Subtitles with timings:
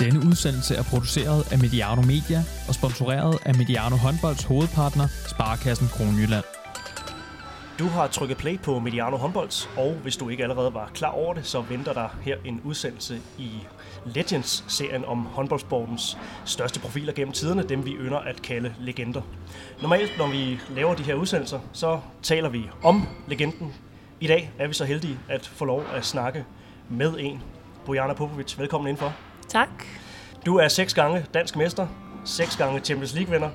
[0.00, 6.44] Denne udsendelse er produceret af Mediano Media og sponsoreret af Mediano Håndbolds hovedpartner, Sparkassen Kronjylland.
[7.78, 11.34] Du har trykket play på Mediano Håndbolds, og hvis du ikke allerede var klar over
[11.34, 13.50] det, så venter der her en udsendelse i
[14.06, 19.22] Legends-serien om håndboldsportens største profiler gennem tiderne, dem vi ynder at kalde legender.
[19.82, 23.74] Normalt, når vi laver de her udsendelser, så taler vi om legenden.
[24.20, 26.44] I dag er vi så heldige at få lov at snakke
[26.88, 27.42] med en.
[27.86, 29.29] Bojana Popovic, velkommen indenfor.
[29.50, 29.68] Tak.
[30.46, 31.86] Du er seks gange dansk mester,
[32.24, 33.50] seks gange Champions League-vinder,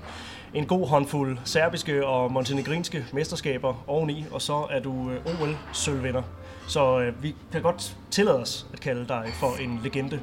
[0.54, 6.22] en god håndfuld serbiske og montenegrinske mesterskaber oveni, og så er du øh, OL-sølvvinder.
[6.68, 10.20] Så øh, vi kan godt tillade os at kalde dig for en legende.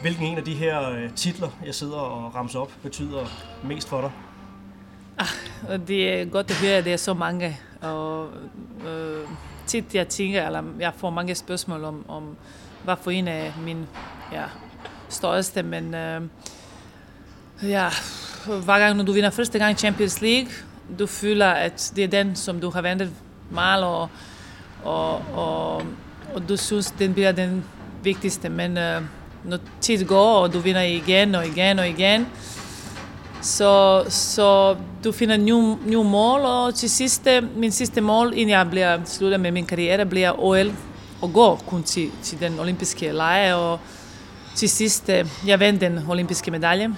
[0.00, 3.26] Hvilken en af de her øh, titler, jeg sidder og ramser op, betyder
[3.64, 4.10] mest for dig?
[5.18, 7.58] Ah, det er godt at høre, at det er så mange.
[7.82, 8.28] Og
[8.88, 9.28] øh,
[9.66, 12.36] tit jeg tænker, eller jeg får mange spørgsmål om, om
[12.84, 13.86] hvad for en af mine
[14.32, 14.44] ja,
[15.08, 16.20] største, men øh,
[17.62, 17.88] ja,
[18.46, 20.50] hver gang når du vinder første gang Champions League,
[20.98, 23.10] du føler, at det er den, som du har ventet
[23.50, 24.08] meget, og,
[24.84, 25.82] og, og,
[26.34, 27.64] og du synes, den bliver den
[28.02, 28.48] vigtigste.
[28.48, 29.02] Men øh,
[29.44, 32.26] når tid går, og du vinder igen og igen og igen,
[33.42, 38.70] så, så du finder nye, nye mål, og til sidste, min sidste mål, inden jeg
[38.70, 40.72] bliver slutter med min karriere, bliver OL
[41.22, 43.80] og gå kun til, til den olympiske lege, og
[44.56, 45.10] til sidst,
[45.46, 46.94] jeg vandt den olympiske medalje.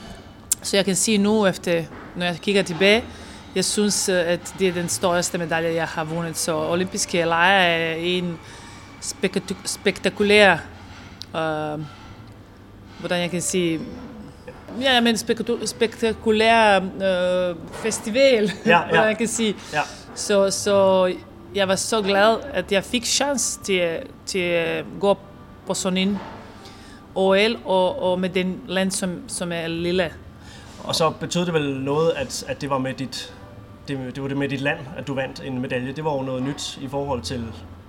[0.62, 1.82] Så jeg kan sige nu, efter,
[2.16, 3.04] når jeg kigger tilbage,
[3.54, 6.36] jeg synes, at det er den største medalje, jeg har vundet.
[6.36, 8.38] Så olympiske lege er en
[9.64, 10.52] spektakulær,
[11.34, 11.80] uh,
[12.98, 13.80] hvordan jeg kan sige,
[14.80, 15.16] ja, men
[15.66, 19.02] spektakulær uh, festival, Ja, ja.
[19.08, 19.56] jeg kan sige.
[19.72, 19.82] Ja.
[20.14, 21.06] Så, så
[21.54, 25.18] jeg var så glad, at jeg fik chance til, til at gå
[25.66, 26.18] på sådan en
[27.18, 30.10] OL, og, og med den land, som, som er lille.
[30.84, 33.34] Og så betød det vel noget, at, at det var med dit
[33.88, 35.92] det, det var det med dit land, at du vandt en medalje.
[35.92, 37.44] Det var jo noget nyt i forhold til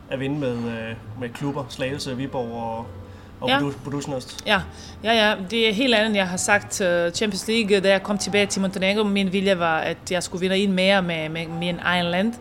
[0.09, 2.85] at vinde med, øh, med klubber, Slagelse, Viborg og,
[3.41, 3.57] og Ja.
[3.65, 3.71] ja.
[3.83, 4.43] Budusnost.
[4.45, 4.61] Ja,
[5.03, 6.81] ja, ja, det er helt andet, jeg har sagt.
[6.81, 10.39] uh, Champions League, da jeg kom tilbage til Montenegro, min vilje var, at jeg skulle
[10.41, 12.33] vinde en mere med, med min egen land.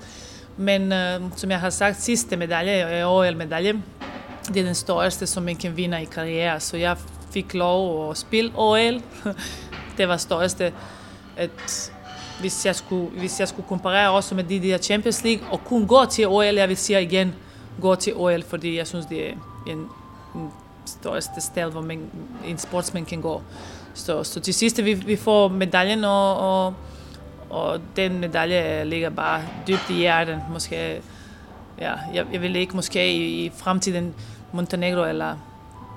[0.56, 3.82] Men uh, som jeg har sagt, sidste medalje, OL-medalje,
[4.54, 6.60] det er den største, som man kan vinde i karriere.
[6.60, 6.96] Så jeg
[7.30, 9.02] fik lov at spille OL.
[9.98, 10.72] det var største,
[11.36, 11.92] at
[12.40, 15.86] hvis jeg skulle, hvis jeg skulle komparere også med de der Champions League, og kun
[15.86, 17.34] gå til OL, jeg vil sige igen,
[17.80, 19.32] gå til OL, fordi jeg synes, det er
[19.66, 19.78] en,
[20.34, 20.50] en
[20.86, 22.10] største sted, hvor man,
[22.46, 23.42] en sportsmand kan gå.
[23.94, 26.74] Så, så til sidst, vi, vi får medaljen, og, og,
[27.50, 30.42] og den medalje ligger bare dybt i hjertet.
[30.52, 31.00] Måske,
[31.80, 34.14] ja, jeg, jeg vil ikke måske i, i fremtiden
[34.52, 35.36] Montenegro eller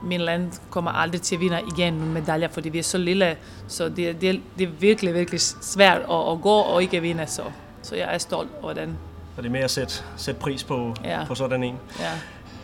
[0.03, 3.35] min land kommer aldrig til at vinde igen nogle medaljer, fordi vi er så lille,
[3.67, 7.41] så det, det, det er virkelig, virkelig svært at, at gå og ikke vinde, så,
[7.81, 8.97] så jeg er stolt over den.
[9.35, 11.25] Så det er mere at sætte, sætte pris på, Ja.
[11.27, 11.75] på sådan en.
[11.99, 12.09] Ja.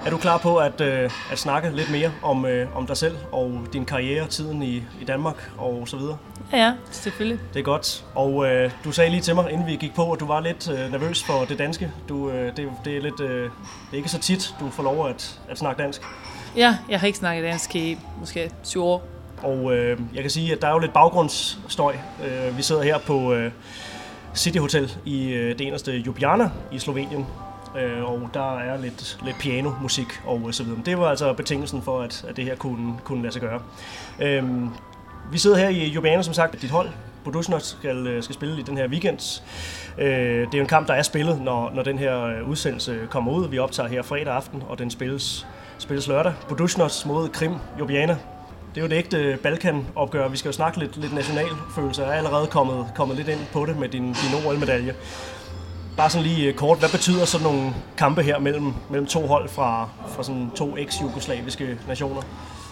[0.06, 3.18] Er du klar på at, øh, at snakke lidt mere om, øh, om dig selv
[3.31, 6.18] og din karriere, tiden i, i Danmark og så videre?
[6.52, 7.40] ja, ja, selvfølgelig.
[7.53, 8.06] Det er godt.
[8.16, 10.69] Og øh, du sagde lige til mig, inden vi gik på, at du var lidt
[10.72, 11.91] øh, nervøs for det danske.
[12.09, 13.52] Du, øh, det, det, er lidt, øh, det
[13.94, 16.02] er ikke så tit, du får lov at, at snakke dansk.
[16.56, 19.03] Ja, jeg har ikke snakket dansk i måske 20 år.
[19.44, 21.96] Og øh, jeg kan sige, at der er jo lidt baggrundsstøj.
[22.25, 23.52] Øh, vi sidder her på øh,
[24.36, 27.25] City Hotel i øh, det eneste Ljubljana i Slovenien.
[27.77, 30.81] Øh, og der er lidt, lidt pianomusik og så videre.
[30.85, 33.61] Det var altså betingelsen for, at, at det her kunne, kunne lade sig gøre.
[34.19, 34.43] Øh,
[35.31, 36.61] vi sidder her i Jubana, som sagt.
[36.61, 36.89] Dit hold,
[37.23, 39.41] Bodusnot, skal, øh, skal spille i den her weekend.
[39.97, 42.99] Øh, det er jo en kamp, der er spillet, når, når den her øh, udsendelse
[43.09, 43.47] kommer ud.
[43.47, 46.33] Vi optager her fredag aften, og den spilles, spilles lørdag.
[46.49, 48.17] Bodusnot mod Krim, Jubana.
[48.75, 50.27] Det er jo et ægte øh, Balkan-opgør.
[50.27, 52.01] Vi skal jo snakke lidt, lidt nationalfølelse.
[52.01, 54.94] Jeg er allerede kommet, kommet lidt ind på det med din, din OL-medalje.
[55.97, 59.50] Bare sådan lige øh, kort, hvad betyder sådan nogle kampe her mellem, mellem to hold
[59.50, 62.21] fra, fra sådan to eks-jugoslaviske nationer?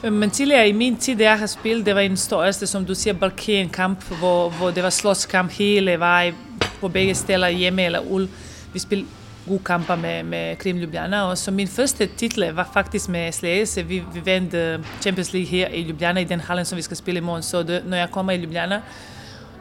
[0.04, 2.86] Øh, men tidligere i min tid, der jeg har spillet, det var en største, som
[2.86, 6.36] du siger, Balkan-kamp, hvor, hvor det var slåskamp hele vejen
[6.80, 8.30] på begge steder, hjemme eller ul.
[8.74, 9.10] Vi spillede
[9.48, 13.84] gode kamper med, med Krim Ljubljana, og så min første titel var faktisk med Slagelse.
[13.84, 16.98] Vi, vi vandt øh, Champions League her i Ljubljana, i den hallen, som vi skal
[16.98, 17.44] spille i morgen.
[17.44, 18.82] Så det, når jeg kommer i Ljubljana,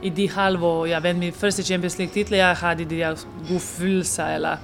[0.03, 3.25] i de hal, hvor jeg vandt min første Champions League titel, jeg havde de der
[3.49, 4.57] gode følelser, eller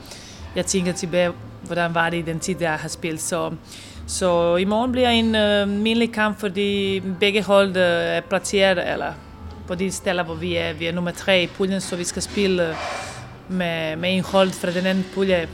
[0.56, 1.32] jeg tænker tilbage,
[1.62, 3.20] hvordan var det i den tid, jeg har spillet.
[3.20, 3.50] Så,
[4.06, 7.82] så i morgen bliver en øh, mindelig kamp, fordi begge hold øh,
[8.16, 9.12] er placeret, eller
[9.66, 12.22] på de steder, hvor vi er, vi er nummer tre i puljen, så vi skal
[12.22, 12.74] spille øh,
[13.48, 15.48] med, med en hold fra den anden pulje.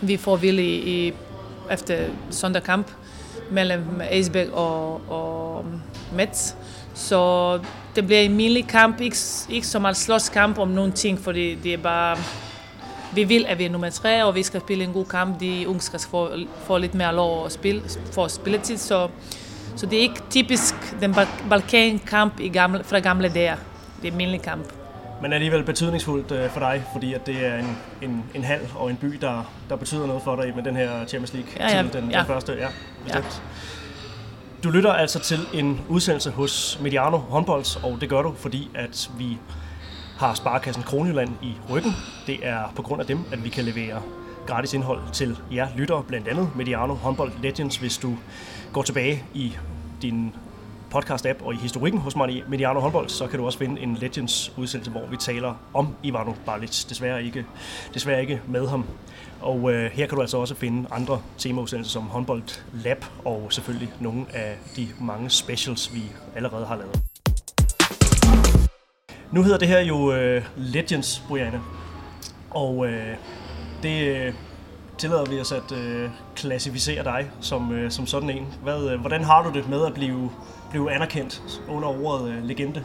[0.00, 1.12] Vi får ville i, i,
[1.70, 1.96] efter
[2.30, 2.86] søndagkamp
[3.50, 5.64] mellem Eisberg og, og
[6.12, 6.54] Metz.
[6.94, 7.58] Så
[7.96, 9.16] det bliver en mindelig kamp, ikke,
[9.48, 12.16] ikke så meget slåskamp om nogle ting, fordi det er bare...
[13.14, 15.40] Vi vil, at vi er nummer tre, og vi skal spille en god kamp.
[15.40, 16.30] De unge skal få,
[16.64, 19.08] få lidt mere lov at spille, for spilletid, så,
[19.76, 21.14] så det er ikke typisk den
[21.48, 23.56] Balkan-kamp i gamle, fra gamle dage.
[24.02, 24.64] Det er en mindelig kamp.
[25.22, 28.90] Men alligevel betydningsfuldt øh, for dig, fordi at det er en, en, en hal og
[28.90, 31.82] en by, der, der betyder noget for dig med den her Champions League ja, ja,
[31.82, 32.18] til den, ja.
[32.18, 32.52] den første.
[32.52, 32.68] Ja,
[33.08, 33.22] ja.
[34.62, 39.10] Du lytter altså til en udsendelse hos Mediano Håndbolds, og det gør du, fordi at
[39.18, 39.38] vi
[40.18, 41.92] har Sparkassen Kronjylland i ryggen.
[42.26, 44.02] Det er på grund af dem, at vi kan levere
[44.46, 48.16] gratis indhold til jer lyttere, blandt andet Mediano Håndbold Legends, hvis du
[48.72, 49.56] går tilbage i
[50.02, 50.34] din
[50.94, 52.16] podcast-app og i historikken hos
[52.48, 56.32] Mediano Håndbold, så kan du også finde en Legends udsendelse, hvor vi taler om Ivano
[56.46, 56.84] Balic.
[56.84, 57.46] Desværre ikke,
[57.94, 58.84] desværre ikke med ham.
[59.40, 62.42] Og øh, her kan du altså også finde andre temaudsendelser som Håndbold
[62.72, 66.02] Lab og selvfølgelig nogle af de mange specials, vi
[66.36, 67.00] allerede har lavet.
[69.32, 71.60] Nu hedder det her jo øh, Legends, Brianne.
[72.50, 73.16] Og øh,
[73.82, 74.34] det øh,
[74.98, 78.46] tillader vi os at øh, klassificere dig som, øh, som sådan en.
[78.62, 80.30] Hvad, øh, hvordan har du det med at blive,
[80.72, 82.84] blive anerkendt under ordet øh, legende?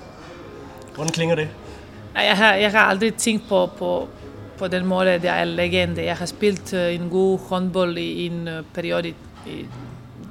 [0.95, 1.49] Hvordan klinger det?
[2.15, 4.07] Jeg har, jeg har aldrig tænkt på, på,
[4.57, 6.05] på den måde, at jeg er legende.
[6.05, 9.09] Jeg har spillet øh, en god håndbold i en uh, periode,
[9.47, 9.65] i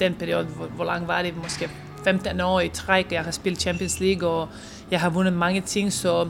[0.00, 1.36] den periode, hvor, hvor lang var det?
[1.42, 1.70] Måske
[2.04, 3.12] 15 år i træk.
[3.12, 4.48] Jeg har spillet Champions League, og
[4.90, 6.28] jeg har vundet mange ting, så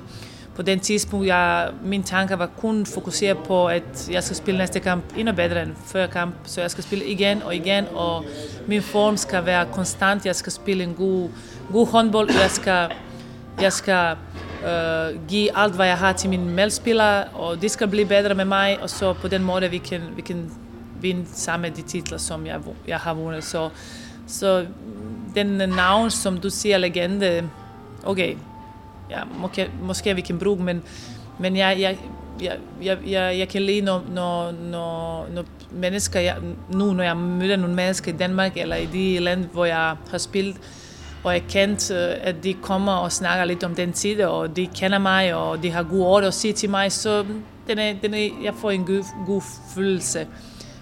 [0.56, 4.80] på den tidspunkt, jeg, min tanke var kun fokuseret på, at jeg skal spille næste
[4.80, 8.24] kamp endnu bedre end før kamp, så jeg skal spille igen og igen, og
[8.66, 11.28] min form skal være konstant, jeg skal spille en god,
[11.72, 12.90] god håndbold, jeg skal,
[13.60, 14.16] jeg skal
[14.66, 18.44] øh, give alt, hvad jeg har til mine medspillere, og de skal blive bedre med
[18.44, 20.50] mig, og så på den måde, vi kan, vi kan
[21.00, 23.44] vinde sammen de titler, som jeg, jeg har vundet.
[23.44, 23.68] Så,
[24.26, 24.66] så
[25.34, 27.48] den navn, som du siger, legende,
[28.04, 28.36] okay,
[29.10, 30.82] ja, måske, måske vi kan bruge, men,
[31.38, 31.98] men jeg, jeg,
[32.42, 36.36] jeg, jeg, jeg, jeg kan lide, når, når, når, når mennesker, jeg,
[36.72, 40.18] nu når jeg møder nogle mennesker i Danmark, eller i de lande, hvor jeg har
[40.18, 40.56] spillet,
[41.24, 44.66] og jeg kendt, øh, at de kommer og snakker lidt om den tid, og de
[44.66, 47.24] kender mig, og de har gode ord at sige til mig, så
[47.68, 49.42] den er, den er, jeg får en god, god
[49.74, 50.26] følelse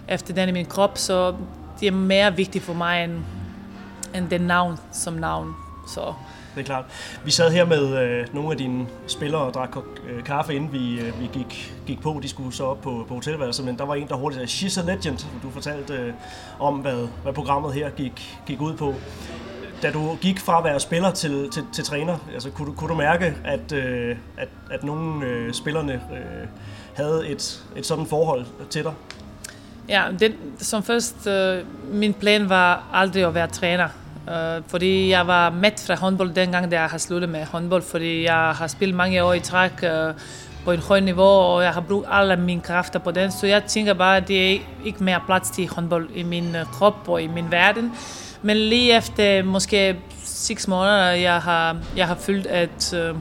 [0.09, 1.35] efter den i min krop, så
[1.81, 3.13] det er mere vigtigt for mig end,
[4.15, 5.55] end den navn som navn.
[5.89, 6.15] Så.
[6.55, 6.85] Det er klart.
[7.25, 9.77] Vi sad her med øh, nogle af dine spillere og drak
[10.09, 12.21] øh, kaffe, inden vi, øh, vi gik, gik på.
[12.23, 14.81] De skulle så op på, på hotelværelset, men der var en, der hurtigt sagde, She's
[14.81, 15.19] a legend.
[15.43, 16.13] Du fortalte øh,
[16.61, 18.95] om, hvad, hvad programmet her gik, gik ud på
[19.83, 22.89] da du gik fra at være spiller til, til, til træner, altså, kunne, du, kunne
[22.89, 26.49] du mærke, at, øh, at, at nogle øh, spillerne øh,
[26.95, 28.93] havde et, et sådan forhold til dig?
[29.89, 33.89] Ja, den, som først, øh, min plan var aldrig at være træner.
[34.31, 38.25] Øh, fordi jeg var med fra håndbold dengang, da jeg har sluttet med håndbold, fordi
[38.25, 40.15] jeg har spillet mange år i træk øh,
[40.65, 43.65] på et højt niveau, og jeg har brugt alle mine kræfter på den, så jeg
[43.65, 47.23] tænker bare, at det er ikke mere plads til håndbold i min øh, krop og
[47.23, 47.93] i min verden.
[48.43, 53.15] Men lige efter måske 6 måneder, jeg har, jeg har følt, at øh,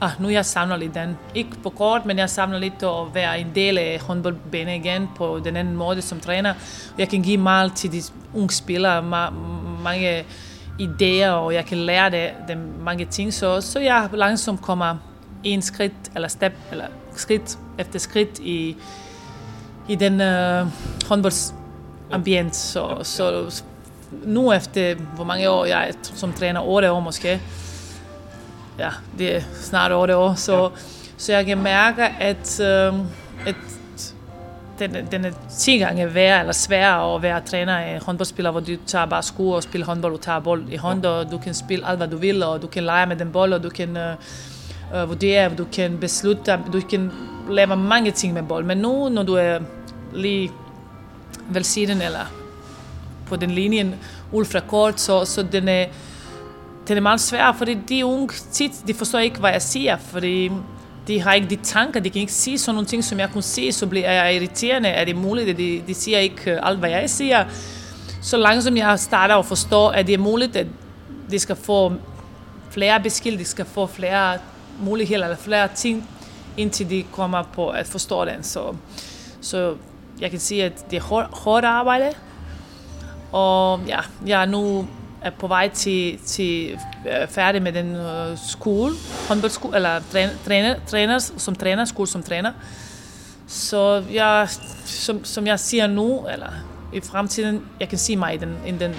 [0.00, 1.18] ah, nu jeg samler lidt den.
[1.34, 5.40] Ikke på kort, men jeg samler lidt at være en del af håndboldbanen igen på
[5.44, 6.54] den anden måde som træner.
[6.98, 8.02] Jeg kan give meget til de
[8.34, 9.32] unge spillere, ma-
[9.82, 10.24] mange
[10.80, 13.34] idéer, og jeg kan lære det, dem mange ting.
[13.34, 14.96] Så, så jeg langsomt kommer
[15.44, 18.76] en skridt, eller step, eller skridt efter skridt i,
[19.88, 20.68] i den uh,
[21.08, 22.60] håndboldambience.
[22.60, 23.62] Så, så
[24.24, 27.40] nu efter, hvor mange år jeg er som træner, 8 år måske,
[28.78, 30.68] ja, det er snart 8 år, så, ja.
[31.16, 32.94] så jeg kan mærke, at, øh,
[33.46, 33.56] at
[34.78, 38.76] den, den er 10 gange værre eller sværere at være træner af håndboldspiller, hvor du
[38.86, 41.88] tager bare sko og spiller håndbold og tager bold i hånd, og du kan spille
[41.88, 44.14] alt, hvad du vil, og du kan lege med den bold, og du kan øh,
[44.94, 47.12] øh vurdere, du kan beslutte, du kan
[47.50, 48.64] lave mange ting med bold.
[48.64, 49.58] Men nu, når du er
[50.12, 50.50] lige
[51.48, 52.32] velsigen eller
[53.26, 53.94] på den linjen
[54.32, 55.84] ultrakort, så, så den er,
[56.88, 60.50] den er meget svær, fordi de unge tit, de forstår ikke, hvad jeg siger, fordi
[61.06, 63.42] de har ikke de tanker, de kan ikke sige sådan nogle ting, som jeg kunne
[63.42, 64.88] sige, så bliver jeg irriterende.
[64.88, 67.44] Er det muligt, at de, de siger ikke øh, alt, hvad jeg siger?
[68.22, 70.66] Så langsomt jeg starter at forstå, at det er muligt, at
[71.30, 71.92] de skal få
[72.70, 74.38] flere besked, de skal få flere
[74.80, 76.08] muligheder eller flere ting,
[76.56, 78.42] indtil de kommer på at forstå den.
[78.42, 78.74] Så,
[79.40, 79.74] så
[80.20, 82.12] jeg kan sige, at det er hårdt arbejde,
[83.32, 84.86] og ja, jeg er nu
[85.22, 88.94] er på vej til, til uh, færdig med den uh, skole,
[89.28, 92.52] håndboldskole, eller træner, træner, træner, som træner, skole som træner.
[93.46, 94.48] Så jeg,
[94.84, 96.50] som, som jeg siger nu, eller
[96.92, 98.94] i fremtiden, jeg kan sige mig i den, i den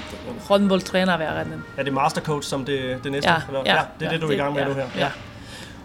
[0.48, 1.64] håndboldtrænerverdenen.
[1.78, 3.30] Er det mastercoach som det, det næste?
[3.30, 3.62] Ja, eller?
[3.66, 4.86] ja, ja, det er ja, det, du er i gang med ja, nu her.
[4.98, 5.08] Ja.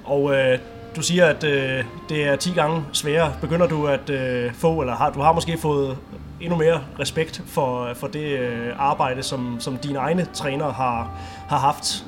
[0.04, 0.58] Og øh,
[0.96, 3.32] du siger, at øh, det er 10 gange sværere.
[3.40, 5.96] Begynder du at øh, få, eller har, du har måske fået
[6.40, 11.10] endnu mere respekt for, for det øh, arbejde, som, som dine egne trænere har,
[11.48, 12.04] har haft,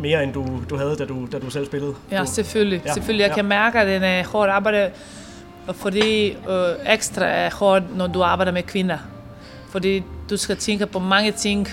[0.00, 1.94] mere end du, du havde, da du, da du selv spillede?
[2.10, 2.82] Ja, du, selvfølgelig.
[2.86, 3.22] Ja, selvfølgelig.
[3.22, 3.34] Jeg ja.
[3.34, 4.90] kan mærke, at den er hårdt arbejde,
[5.74, 8.98] fordi øh, ekstra er hårdt, når du arbejder med kvinder.
[9.70, 11.68] Fordi du skal tænke på mange ting,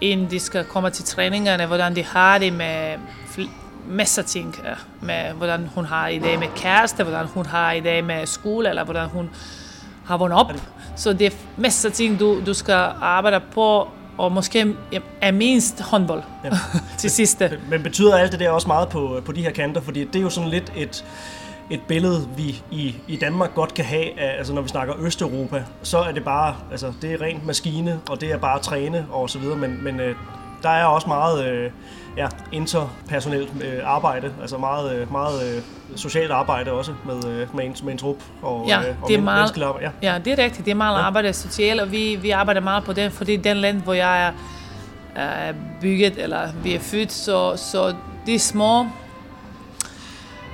[0.00, 2.94] inden de skal komme til træningerne, hvordan de har det med
[3.88, 4.56] masser af ting.
[5.00, 8.68] Med, hvordan hun har i dag med kæreste, hvordan hun har i dag med skole,
[8.68, 9.30] eller hvordan hun
[10.06, 10.52] har vundet op.
[10.96, 14.74] Så det er masser af ting, du, du skal arbejde på, og måske
[15.20, 16.50] er mindst håndbold Ja.
[16.98, 17.58] til sidste.
[17.70, 19.80] Men betyder alt det der også meget på, på de her kanter?
[19.80, 21.04] Fordi det er jo sådan lidt et,
[21.70, 25.64] et billede, vi i, i Danmark godt kan have, af, altså når vi snakker Østeuropa,
[25.82, 29.30] så er det bare, altså det er rent maskine, og det er bare træne og
[29.30, 30.16] så videre, men, men øh,
[30.62, 31.70] der er også meget øh,
[32.16, 35.62] ja, interpersonelt øh, arbejde, altså meget, øh, meget øh,
[35.96, 39.16] socialt arbejde også med, øh, med, en, med en trup og, Ja, øh, og det
[39.16, 39.90] er meget- arbejde.
[40.02, 40.12] Ja.
[40.12, 40.64] Ja, det er rigtigt.
[40.64, 41.02] Det er meget Ja.
[41.06, 44.32] arbejde socialt, og vi, vi arbejder meget på den, fordi den land, hvor jeg er,
[45.14, 47.94] er bygget, eller vi er født, så, så
[48.26, 48.86] de små,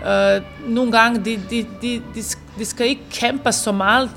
[0.06, 2.22] øh, nogle gange, de, de, de, de,
[2.58, 4.10] de skal ikke kæmpe så meget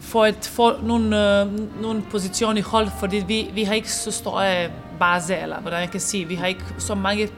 [0.00, 1.46] for at få nogle, øh,
[1.82, 5.80] nogle position i hold, fordi vi, vi har ikke så stor øh, base, eller hvordan
[5.80, 7.28] jeg kan sige, vi har ikke så mange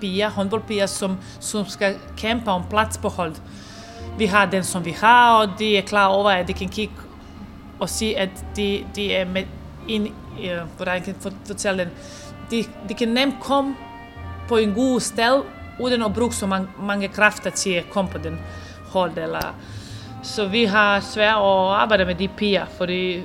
[0.00, 3.34] piger, håndboldpiger, som, som skal kæmpe om plads på hold.
[4.18, 6.94] Vi har den, som vi har, og de er klar over, at de kan kigge
[7.80, 9.44] og sige, at de, de er med
[9.88, 10.08] ind,
[10.44, 11.14] øh, hvordan jeg kan
[11.46, 11.90] fortælle den,
[12.50, 13.74] de, de kan nemt komme
[14.48, 15.42] på en god sted,
[15.80, 18.38] uden at bruge så mange, mange kræfter til at komme på den
[18.92, 19.18] hold.
[19.18, 19.54] Eller.
[20.22, 23.22] Så vi har svært at arbejde med de piger, fordi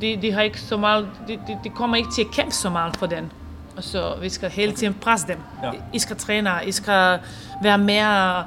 [0.00, 2.70] de, de, har ikke så meget, de, de, de kommer ikke til at kæmpe så
[2.70, 3.32] meget for den.
[3.76, 5.38] Og så vi skal hele tiden presse dem.
[5.62, 5.70] Ja.
[5.92, 7.18] I skal træne, I skal
[7.62, 8.44] være mere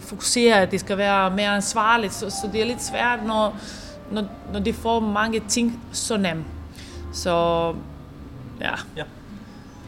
[0.00, 2.14] fokuseret, det skal være mere ansvarligt.
[2.14, 3.56] Så, så det er lidt svært, når,
[4.10, 6.44] når, når de får mange ting så nemt.
[7.12, 7.66] Så
[8.60, 9.02] ja, Ja.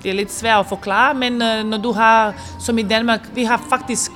[0.03, 3.45] det er lidt svært at forklare, men øh, når du har, som i Danmark, vi
[3.45, 4.11] har faktisk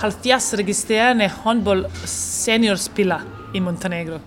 [0.00, 3.20] 70 registrerende håndbold seniorspillere
[3.54, 4.18] i Montenegro.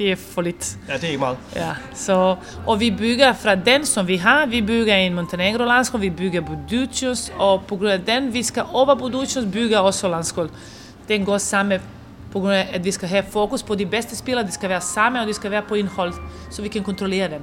[0.00, 0.78] Det er for lidt.
[0.88, 1.36] ja, det er ikke meget.
[1.56, 6.00] Ja, så, og vi bygger fra den, som vi har, vi bygger en Montenegro landskab,
[6.00, 10.48] vi bygger Budućnost, og på grund af den, vi skal over Budućnost bygge også landskab.
[11.08, 11.80] Den går sammen
[12.32, 14.80] på grund af, at vi skal have fokus på de bedste spillere, de skal være
[14.80, 16.12] sammen, og de skal være på indhold,
[16.50, 17.40] så vi kan kontrollere dem.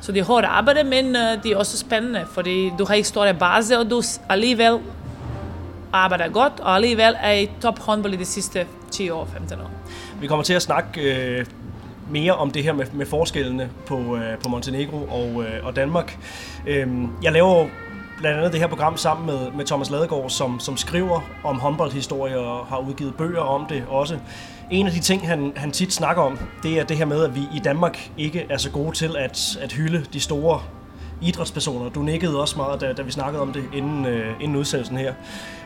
[0.00, 3.08] Så det er hårdt arbejde, men uh, det er også spændende, fordi du har ikke
[3.08, 4.78] større base, og du alligevel
[5.92, 9.77] arbejder godt, og alligevel er i top håndbold i de sidste 10 år, 15 år.
[10.20, 11.46] Vi kommer til at snakke øh,
[12.10, 16.18] mere om det her med, med forskellene på, øh, på Montenegro og, øh, og Danmark.
[16.66, 16.88] Øh,
[17.22, 17.66] jeg laver
[18.18, 22.38] blandt andet det her program sammen med, med Thomas Ladegaard, som, som skriver om håndboldhistorie
[22.38, 24.18] og har udgivet bøger om det også.
[24.70, 27.34] En af de ting, han, han tit snakker om, det er det her med, at
[27.34, 30.60] vi i Danmark ikke er så gode til at, at hylde de store
[31.22, 31.90] idrætspersoner.
[31.90, 35.14] Du nikkede også meget, da, da vi snakkede om det inden, øh, inden udsendelsen her.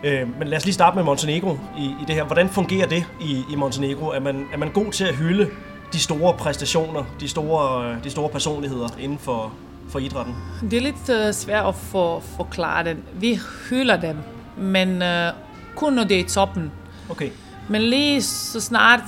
[0.05, 2.25] Øh, men lad os lige starte med Montenegro i, i det her.
[2.25, 4.07] Hvordan fungerer det i, i Montenegro?
[4.07, 5.49] Er man, er man god til at hylde
[5.93, 9.53] de store præstationer, de store, øh, de store personligheder inden for,
[9.89, 10.35] for idrætten?
[10.71, 12.97] Det er lidt uh, svært at for, forklare det.
[13.15, 13.41] Vi
[13.71, 14.17] hylder dem,
[14.59, 15.35] men uh,
[15.77, 16.73] kun når det er i toppen.
[17.11, 17.31] Okay,
[17.69, 19.01] Men lige så snart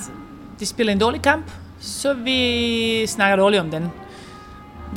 [0.59, 3.91] de spiller en dårlig kamp, så vi snakker dårligt om den.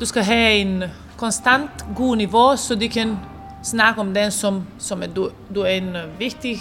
[0.00, 0.84] Du skal have en
[1.18, 3.18] konstant god niveau, så de kan
[3.62, 6.60] snakke om den, som, som at du, du er en uh, vigtig,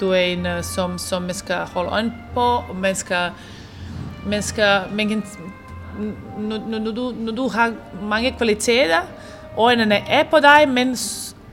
[0.00, 3.30] du er en, uh, som, som man skal holde øje på, og man skal,
[4.26, 5.24] man skal, man kan,
[6.38, 9.00] når, når, du, når du har mange kvaliteter,
[9.56, 10.96] øjnene er på dig, men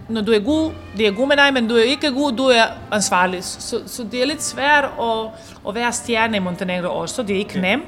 [0.10, 2.44] når du er god, det er god med dig, men du er ikke god, du
[2.44, 3.44] er ansvarlig.
[3.44, 5.28] Så, så det er lidt svært at,
[5.68, 7.84] at være stjerne i Montenegro også, det er ikke nemt.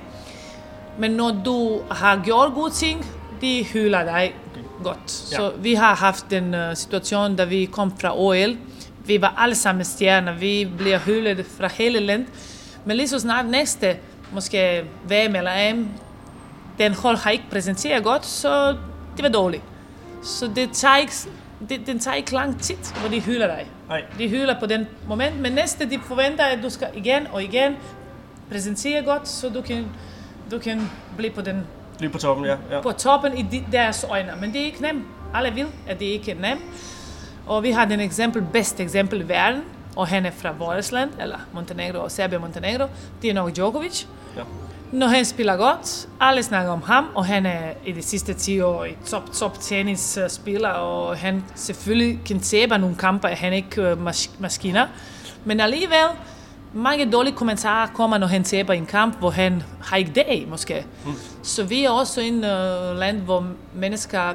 [0.97, 3.05] Men når du har gjort gode ting,
[3.41, 4.33] de hylder dig
[4.83, 5.11] godt.
[5.11, 8.57] Så vi har haft en uh, situation, da vi kom fra OL.
[9.05, 12.27] Vi var alle sammen stjerner, vi blev hyldet fra hele landet.
[12.85, 13.97] Men lige så snart næste,
[14.31, 15.87] måske VM eller AM,
[16.77, 18.75] den hold har ikke præsenteret godt, så
[19.17, 19.63] det var dårligt.
[20.23, 21.13] Så det tager ikke,
[21.69, 23.67] det, den tager ikke lang tid, hvor de hylder dig.
[23.87, 24.03] nej.
[24.17, 27.75] De hylder på den moment, men næste de forventer, at du skal igen og igen
[28.51, 29.85] præsentere godt, så du kan,
[30.51, 31.67] du kan blive på, den,
[31.99, 32.55] Lige på toppen, ja.
[32.71, 32.81] ja.
[32.81, 34.31] på toppen i de, deres øjne.
[34.41, 35.03] Men det er ikke nemt.
[35.33, 36.61] Alle vil, at det ikke er nemt.
[37.47, 39.61] Og vi har den eksempel, bedste eksempel i verden,
[39.95, 42.85] og han er fra vores land, eller Montenegro og Serbien Montenegro,
[43.21, 44.05] det er Novak Djokovic.
[44.37, 44.41] Ja.
[44.91, 48.61] Når han spiller godt, alle snakker om ham, og han er i de sidste 10
[48.61, 53.93] år i top, top tennisspiller, og han selvfølgelig kan tabe nogle kampe, han er ikke
[53.93, 54.87] mas- maskiner.
[55.45, 56.07] Men alligevel,
[56.73, 60.85] mange dårlige kommentarer kommer, når han taber en kamp, hvor han har ikke dag, måske.
[61.05, 61.13] Mm.
[61.43, 64.33] Så vi er også en uh, land, hvor mennesker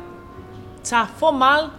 [0.83, 1.71] tager for meget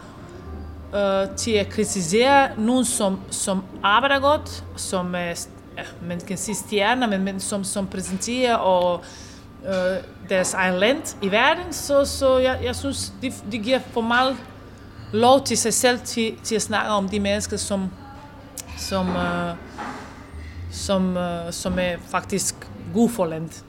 [0.93, 5.47] uh, til at kritisere nogen, som, som arbejder godt, som er,
[5.77, 9.03] ja, man kan sige stjerner, men, men som, som præsenterer og
[9.63, 9.69] uh,
[10.29, 14.37] deres egen land i verden, så, så jeg, jeg synes, de, de giver for meget
[15.13, 17.89] lov til sig selv til, til at snakke om de mennesker, som,
[18.77, 19.57] som, uh,
[20.75, 22.55] som, uh, som er faktisk
[22.93, 23.63] gode for landet.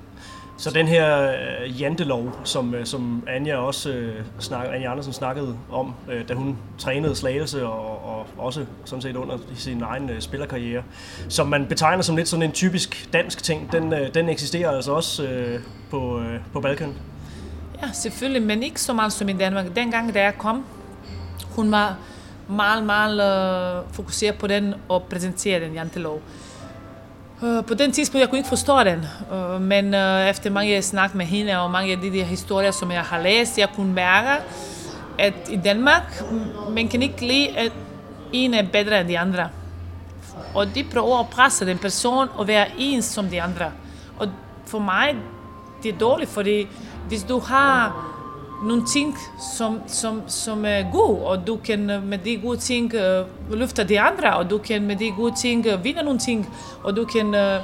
[0.58, 5.56] Så den her øh, jantelov, som, øh, som Anja også øh, snak, Anja Andersen snakkede
[5.72, 10.20] om, øh, da hun trænede slagelse og, og også sådan set under sin egen øh,
[10.20, 10.82] spillerkarriere,
[11.28, 14.92] som man betegner som lidt sådan en typisk dansk ting, den, øh, den eksisterer altså
[14.92, 15.60] også øh,
[15.90, 16.94] på, øh, på Balkan.
[17.82, 19.66] Ja, selvfølgelig, men ikke så meget som i Danmark.
[19.76, 20.64] Dengang, da jeg kom,
[21.50, 21.98] hun var
[22.48, 26.16] meget, meget øh, fokuseret på den og præsentere den jantelov.
[26.16, 26.45] Øh,
[27.42, 31.14] Øh, på den tidspunkt, jeg kunne ikke forstå den, øh, men øh, efter mange snak
[31.14, 34.42] med hende og mange af de der historier, som jeg har læst, jeg kunne mærke,
[35.18, 36.22] at i Danmark,
[36.70, 37.72] man kan ikke lide, at
[38.32, 39.48] en er bedre end de andre.
[40.54, 43.70] Og de prøver at presse den person og være ens som de andre.
[44.18, 44.28] Og
[44.66, 45.16] for mig,
[45.82, 46.66] det er dårligt, fordi
[47.08, 48.06] hvis du har
[48.62, 49.18] nogle ting,
[49.56, 54.00] som, som, som er gode, og du kan med de gode ting uh, løfte de
[54.00, 56.48] andre, og du kan med de gode ting uh, vinde nogle ting,
[56.82, 57.60] og du kan uh,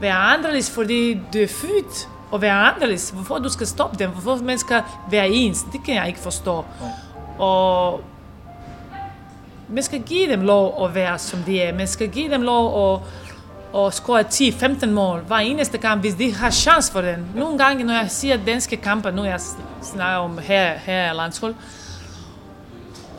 [0.00, 3.10] være anderledes, fordi du er født og være anderledes.
[3.10, 4.10] Hvorfor du skal stoppe dem?
[4.10, 5.62] Hvorfor skal være ens?
[5.72, 6.64] Det kan jeg ikke forstå.
[7.38, 8.00] Og
[9.68, 11.74] man skal give dem lov at være, som de er.
[11.74, 13.00] Man skal give dem lov at
[13.72, 17.26] og score 10-15 mål hver eneste kamp, hvis de har chance for den.
[17.34, 19.40] Nogle gange, når jeg siger danske kampe, nu jeg
[19.82, 21.54] snakker om her, her landshold,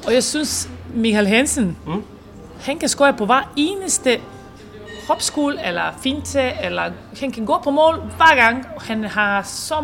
[0.06, 2.04] og jeg synes, Michael Hansen, mm.
[2.62, 4.20] han kan score på hver eneste
[5.08, 9.76] hopskul, eller finte, eller han kan gå på mål hver gang, og han har så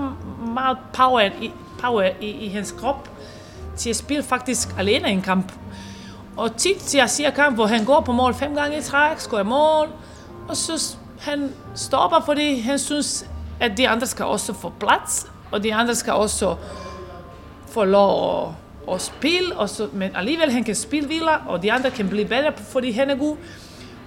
[0.54, 1.52] meget power i,
[1.82, 3.10] power i, i hans krop,
[3.78, 5.52] til at spille faktisk alene en kamp.
[6.38, 9.20] Og tit til jeg siger kamp, hvor han går på mål fem gange i træk,
[9.20, 9.90] scorer mål,
[10.48, 13.26] og så han stopper, fordi han synes,
[13.60, 16.56] at de andre skal også få plads, og de andre skal også
[17.70, 18.48] få lov
[18.88, 22.10] at, at spille, og så, men alligevel han kan spille videre, og de andre kan
[22.10, 23.38] blive bedre, fordi han er god.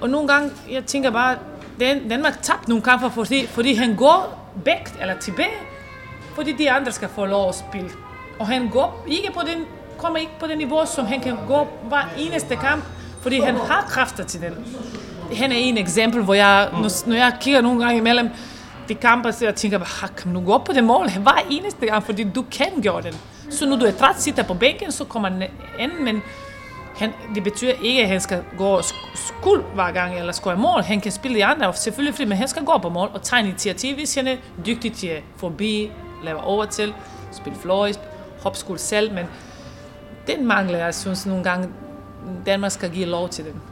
[0.01, 1.37] Og nogle gange, jeg tænker bare,
[1.81, 5.59] den, Danmark tabte nogle kampe, fordi, fordi han går væk eller tilbage,
[6.35, 7.91] fordi de andre skal få lov at spille.
[8.39, 9.65] Og han går ikke på den,
[9.99, 12.85] kommer ikke på det niveau, som han kan gå hver eneste kamp,
[13.21, 14.55] fordi han har kræfter til den
[15.37, 18.29] han er en eksempel, hvor jeg, når, når jeg kigger nogle gange imellem
[18.89, 22.03] de kampe, så jeg tænker bare, kan du gå på det mål hver eneste gang,
[22.03, 23.19] fordi du kan gøre det.
[23.51, 25.43] Så når du er træt, sitter på bænken, så kommer han
[25.79, 26.23] ind, men
[26.97, 28.81] han, det betyder ikke, at han skal gå
[29.15, 30.83] skuld hver gang eller score mål.
[30.83, 33.49] Han kan spille de andre, selvfølgelig fordi, men han skal gå på mål og tage
[33.49, 34.37] initiativ, hvis han er
[34.67, 35.91] dygtig til at forbi,
[36.25, 36.95] lave over til,
[37.33, 38.01] spille fløjs,
[38.43, 39.27] hopskuld selv, men
[40.27, 41.69] den mangler jeg synes nogle gange,
[42.47, 43.63] Danmark skal give lov til den.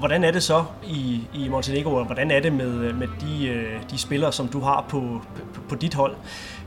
[0.00, 3.48] Og hvordan er det så i, i Montenegro, og hvordan er det med, med de,
[3.48, 5.20] øh, de spillere, som du har på,
[5.54, 6.16] på, på dit hold?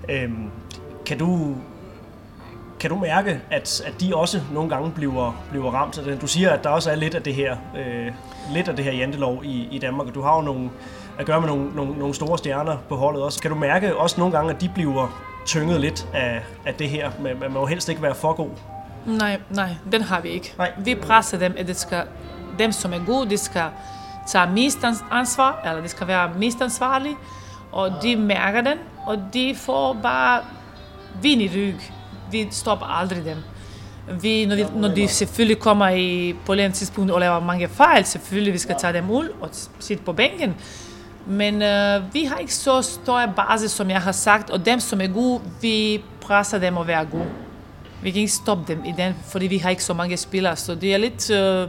[0.10, 0.50] Øhm,
[1.06, 1.56] kan du
[2.80, 6.22] kan du mærke, at, at de også nogle gange bliver, bliver ramt af det?
[6.22, 8.12] Du siger, at der også er lidt af det her, øh,
[8.54, 10.70] lidt af det her jantelov i, i Danmark, og du har jo nogle,
[11.20, 13.42] at gøre med nogle, nogle, nogle store stjerner på holdet også.
[13.42, 17.12] Kan du mærke også nogle gange, at de bliver tynget lidt af, af det her?
[17.22, 18.50] Man, man må jo helst ikke være for god.
[19.06, 20.54] Nej, nej, den har vi ikke.
[20.58, 20.72] Nej.
[20.78, 22.04] Vi presser dem, at det skal
[22.60, 23.66] dem som er gode, de skal
[24.28, 24.78] tage mest
[25.12, 27.16] ansvar, eller de skal være mest ansvarlige,
[27.72, 30.42] og de mærker den, og de får bare
[31.22, 31.76] vind i ryg.
[32.32, 33.38] Vi stopper aldrig dem.
[34.22, 38.06] Vi, når, de, når de selvfølgelig kommer i, på et tidspunkt og laver mange fejl,
[38.06, 40.56] selvfølgelig vi skal tage dem ud og sidde på bænken.
[41.26, 45.02] Men øh, vi har ikke så stor base, som jeg har sagt, og dem, som
[45.02, 47.28] er gode, vi presser dem at være gode.
[48.02, 50.76] Vi kan ikke stoppe dem i den, fordi vi har ikke så mange spillere, så
[50.76, 51.30] det er lidt...
[51.32, 51.68] Øh,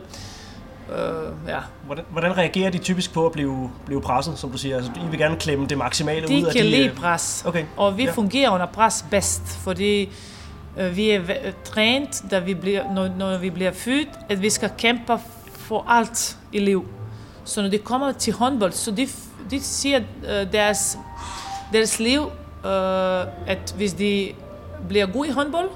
[0.93, 1.59] Øh, ja.
[1.87, 4.77] hvordan, hvordan reagerer de typisk på at blive, blive presset, som du siger?
[4.77, 6.59] Altså, I vil gerne klemme det maksimale de ud af de...
[6.59, 7.65] kan lide pres, okay.
[7.77, 8.13] og vi ja.
[8.13, 10.09] fungerer under pres bedst, fordi
[10.79, 11.21] øh, vi er
[11.65, 15.19] trænet, da vi bliver, når, når vi bliver født, at vi skal kæmpe
[15.53, 16.87] for alt i liv.
[17.45, 19.09] Så når de kommer til håndbold, så de,
[19.51, 20.99] de siger øh, deres,
[21.73, 22.21] deres liv,
[22.65, 24.33] øh, at hvis de
[24.89, 25.69] bliver gode i håndbold,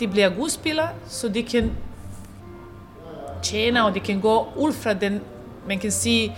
[0.00, 1.72] de bliver gode spillere, så de kan
[3.42, 5.20] tjene, og de kan gå ud fra den,
[5.68, 6.36] man kan sige,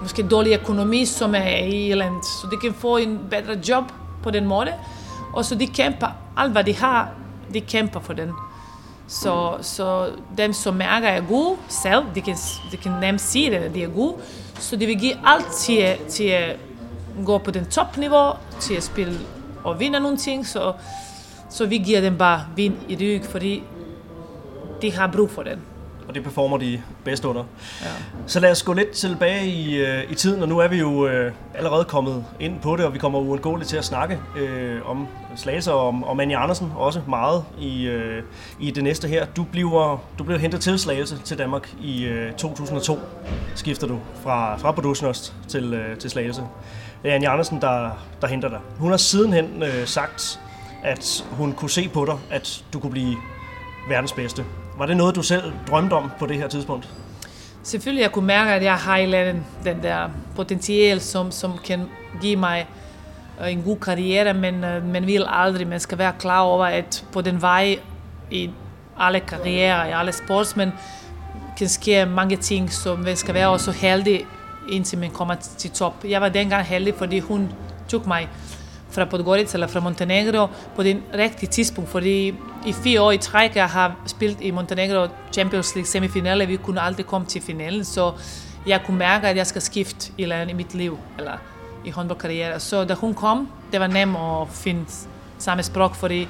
[0.00, 2.22] måske dårlig økonomi, som er i Irland.
[2.22, 3.84] Så de kan få en bedre job
[4.22, 4.72] på den måde.
[5.32, 7.08] Og så de kæmper, alt hvad de har,
[7.54, 8.30] de kæmper for den.
[9.06, 12.36] Så, så dem, som mærker er gode selv, de kan,
[12.72, 14.14] de kan nemt sige det, at de er gode.
[14.58, 16.56] Så de vil give alt til, til at
[17.24, 19.18] gå på den topniveau, til at spille
[19.64, 20.46] og vinde nogle ting.
[20.46, 20.72] Så,
[21.50, 23.62] så vi giver dem bare vind i ryg, fordi
[24.82, 25.71] de har brug for den.
[26.08, 27.44] Og det performer de bedst under.
[27.82, 27.86] Ja.
[28.26, 31.06] Så lad os gå lidt tilbage i, øh, i tiden, og nu er vi jo
[31.06, 35.08] øh, allerede kommet ind på det, og vi kommer uundgåeligt til at snakke øh, om
[35.36, 38.22] Slagelse og om, om Annie Andersen også meget i, øh,
[38.60, 39.26] i det næste her.
[39.26, 42.98] Du bliver, du bliver hentet til Slagelse til Danmark i øh, 2002,
[43.54, 46.42] skifter du fra, fra Bodusnost til, øh, til Slagelse.
[47.02, 48.60] Det er Annie Andersen, der, der henter dig.
[48.78, 50.40] Hun har sidenhen øh, sagt,
[50.82, 53.16] at hun kunne se på dig, at du kunne blive
[53.88, 54.44] verdens bedste.
[54.78, 56.88] Var det noget, du selv drømte om på det her tidspunkt?
[57.62, 61.88] Selvfølgelig, jeg kunne mærke, at jeg har den, den der potentiale, som, som kan
[62.20, 62.66] give mig
[63.40, 67.04] øh, en god karriere, men øh, man vil aldrig, man skal være klar over, at
[67.12, 67.78] på den vej
[68.30, 68.50] i
[68.98, 70.72] alle karrierer, i alle sportsmænd,
[71.58, 74.26] kan ske mange ting, som man skal være også heldig,
[74.68, 76.04] indtil man kommer til top.
[76.04, 77.52] Jeg var dengang heldig, fordi hun
[77.88, 78.28] tog mig
[78.92, 82.34] fra Podgorica eller fra Montenegro på den rigtige tidspunkt, fordi
[82.66, 86.80] i fire år i træk, jeg har spillet i Montenegro Champions League semifinale, vi kunne
[86.80, 88.12] aldrig komme til finalen, så
[88.66, 91.32] jeg kunne mærke, at jeg skal skifte i, i mit liv, eller
[91.84, 92.60] i håndboldkarriere.
[92.60, 94.84] Så da hun kom, det var nemt at finde
[95.38, 96.28] samme sprog, fordi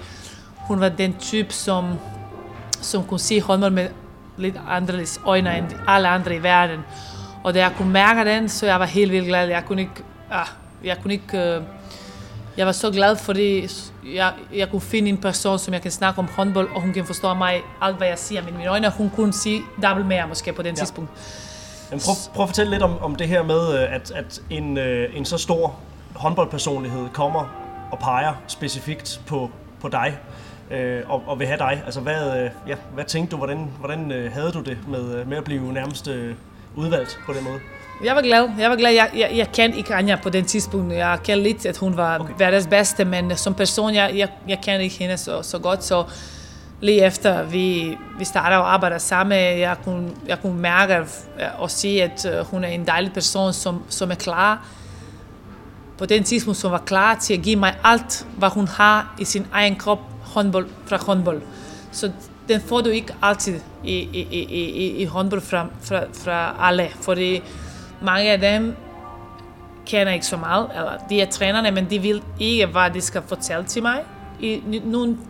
[0.56, 1.94] hun var den type, som,
[2.80, 3.88] som kunne se håndbold med
[4.36, 6.80] lidt anderledes øjne end alle andre i verden.
[7.44, 9.48] Og da jeg kunne mærke den, så jeg var helt vildt glad.
[9.48, 10.46] Jeg kunne ikke, ah,
[10.84, 11.64] jeg kunne ikke uh,
[12.56, 13.68] jeg var så glad, fordi
[14.14, 17.04] jeg, jeg kunne finde en person, som jeg kan snakke om håndbold, og hun kan
[17.04, 18.90] forstå mig alt, hvad jeg siger med mine øjne.
[18.90, 20.80] Hun kunne sige dobbelt mere måske på den ja.
[20.80, 21.10] tidspunkt.
[21.90, 24.78] Men prøv, prøv at fortælle lidt om, om det her med, øh, at, at en,
[24.78, 25.74] øh, en så stor
[26.14, 27.48] håndboldpersonlighed kommer
[27.92, 30.18] og peger specifikt på, på dig
[30.70, 31.82] øh, og, og vil have dig.
[31.84, 35.36] Altså, hvad, øh, ja, hvad tænkte du, hvordan, hvordan øh, havde du det med, med
[35.36, 36.34] at blive nærmest øh,
[36.76, 37.58] udvalgt på den måde?
[38.04, 38.48] Jeg var glad.
[38.58, 38.92] Jeg var glad.
[38.92, 40.94] Jeg, jeg, jeg kendte ikke Anja på den tidspunkt.
[40.94, 42.32] Jeg kendte lidt, at hun var okay.
[42.38, 46.04] verdens bedste, men som person, jeg, jeg, jeg kendte ikke hende så, så godt, så
[46.80, 51.06] lige efter vi, vi startede at arbejde sammen, jeg kunne, jeg kunne mærke
[51.58, 54.66] og se, at øh, hun er en dejlig person, som, som er klar
[55.98, 59.24] på den tidspunkt, som var klar til at give mig alt, hvad hun har i
[59.24, 61.42] sin egen krop håndbold, fra håndbold.
[61.92, 62.10] Så
[62.48, 66.88] den får du ikke altid i, i, i, i, i håndbold fra, fra, fra alle,
[67.00, 67.42] fordi
[68.02, 68.76] mange af dem
[69.86, 73.22] kender ikke så meget, eller de er trænerne, men de vil ikke, hvad de skal
[73.26, 74.00] fortælle til mig.
[74.40, 75.20] I nogen,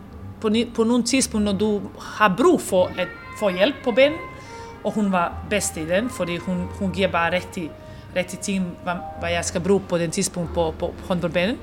[0.41, 3.07] på, på nogle tidspunkt, når du har brug for at
[3.39, 4.11] få hjælp på ben,
[4.83, 7.71] og hun var bedst i den, fordi hun, hun giver bare rigtig,
[8.15, 11.57] rigtig ting, hvad, hvad jeg skal bruge på den tidspunkt på, på håndboldbanen.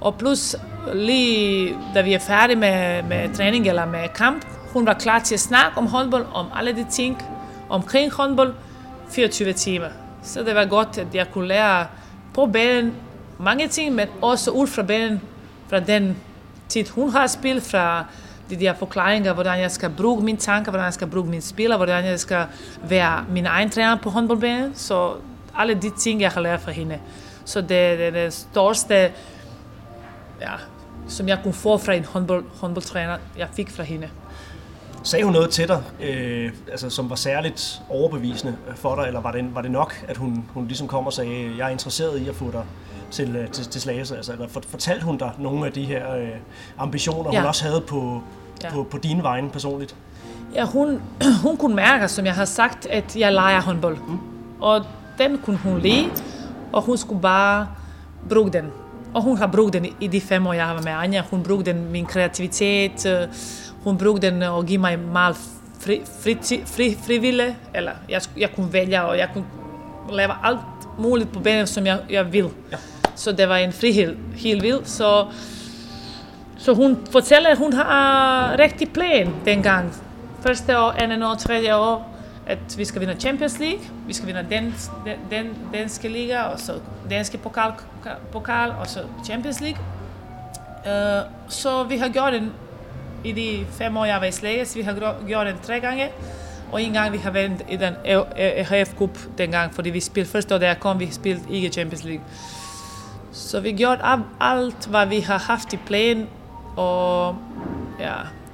[0.00, 0.56] Og plus,
[0.94, 5.34] lige da vi er færdige med, med træning eller med kamp, hun var klar til
[5.34, 7.22] at snakke om håndbold, om alle de ting
[7.68, 8.54] omkring håndbold,
[9.10, 9.88] 24 timer.
[10.28, 11.86] Så det var godt, at jeg kunne lære
[12.34, 12.94] på banen
[13.38, 15.20] mange ting, men også ud fra banen,
[15.68, 16.16] fra den
[16.68, 18.04] tid, hun har spillet, fra
[18.50, 21.76] de der forklaringer, hvordan jeg skal bruge mine tanker, hvordan jeg skal bruge mine spiller,
[21.76, 22.46] hvordan jeg skal
[22.82, 24.74] være min egen træner på håndboldbanen.
[24.74, 25.14] Så
[25.56, 26.98] alle de ting, jeg har lært fra hende.
[27.44, 28.94] Så det er det største,
[30.40, 30.52] ja,
[31.08, 34.08] som jeg kunne få fra en håndbold, håndboldtræner, jeg fik fra hende.
[35.08, 39.32] Sagde hun noget til dig, øh, altså, som var særligt overbevisende for dig, eller var
[39.32, 42.28] det, var det nok, at hun, hun ligesom kom og sagde, jeg er interesseret i
[42.28, 42.64] at få dig
[43.10, 44.16] til, øh, til, til Slagelse?
[44.16, 46.28] Altså, eller fortalte hun dig nogle af de her øh,
[46.78, 47.38] ambitioner, ja.
[47.38, 48.22] hun også havde på,
[48.62, 48.70] ja.
[48.70, 49.96] på, på dine vegne personligt?
[50.54, 51.02] Ja, hun,
[51.44, 53.96] hun kunne mærke, som jeg har sagt, at jeg leger håndbold.
[54.08, 54.18] Mm.
[54.60, 54.84] Og
[55.18, 56.10] den kunne hun lide,
[56.72, 57.68] og hun skulle bare
[58.28, 58.64] bruge den.
[59.14, 61.22] Og hun har brugt den i de fem år, jeg har været med Anja.
[61.30, 63.28] Hun brugte den min kreativitet, øh,
[63.88, 65.36] hun brugte den og give mig meget
[65.80, 69.44] fri, fri, fri, frivillig, eller jeg, jeg kunne vælge, og jeg kunne
[70.12, 70.58] lave alt
[70.98, 72.48] muligt på banen, som jeg, jeg vil.
[72.72, 72.76] Ja.
[73.14, 74.88] Så det var en frihed, helt vildt.
[74.88, 75.26] Så,
[76.58, 79.94] så hun fortæller, at hun har rigtig plan dengang.
[80.40, 82.14] Første år, anden år, tredje år,
[82.46, 84.74] at vi skal vinde Champions League, vi skal vinde den,
[85.04, 86.72] den, den danske liga, og så
[87.10, 87.72] danske pokal,
[88.32, 89.80] pokal og så Champions League.
[90.78, 92.52] Uh, så vi har gjort en
[93.24, 96.08] i de fem år jeg var i Slagelse, vi har gjort den tre gange.
[96.72, 97.94] Og en gang vi har været i den
[98.36, 102.24] EHF Cup dengang, fordi vi spillede første år, der kom, vi spillede ikke Champions League.
[103.32, 104.02] Så vi gjorde
[104.40, 106.26] alt, hvad vi har haft i plan,
[106.76, 107.36] og
[108.00, 108.12] ja,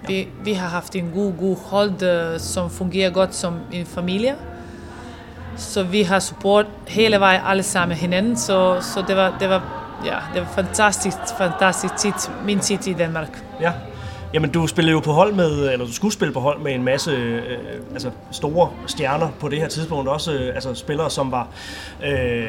[0.08, 4.34] Vi, vi har haft en god, god hold, øh, som fungerer godt som en familie.
[5.56, 9.62] Så vi har support hele vejen alle sammen hinanden, så, så det var, det var,
[10.04, 12.12] ja, det var fantastisk, fantastisk tid,
[12.44, 13.44] min tid i Danmark.
[13.60, 13.72] Ja.
[14.34, 16.82] Jamen, du spillede jo på hold med, eller du skulle spille på hold med en
[16.82, 17.58] masse øh,
[17.92, 20.08] altså store stjerner på det her tidspunkt.
[20.08, 21.48] Også øh, altså spillere, som var
[22.06, 22.46] øh,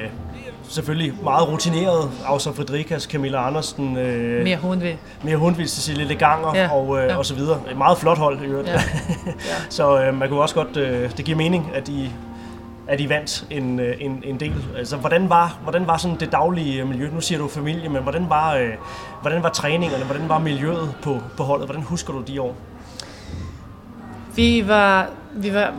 [0.69, 2.11] selvfølgelig meget rutineret.
[2.25, 3.97] Ausa Fredrikas, Camilla Andersen.
[3.97, 4.97] Øh, Mere Hundvig.
[5.23, 7.17] Mere Hundvig, Cecilie Leganger ja, og, øh, ja.
[7.17, 7.59] og så videre.
[7.71, 8.67] Et meget flot hold i øvrigt.
[8.67, 8.73] Ja.
[9.27, 9.55] ja.
[9.69, 12.11] så øh, man kunne også godt, øh, det giver mening, at I
[12.87, 14.53] at I vandt en, øh, en, en del.
[14.77, 17.09] Altså, hvordan var, hvordan var sådan det daglige øh, miljø?
[17.13, 18.69] Nu siger du familie, men hvordan var, øh,
[19.21, 20.05] hvordan var træningerne?
[20.05, 21.67] Hvordan var miljøet på, på holdet?
[21.67, 22.55] Hvordan husker du de år?
[24.35, 25.73] Vi var, vi var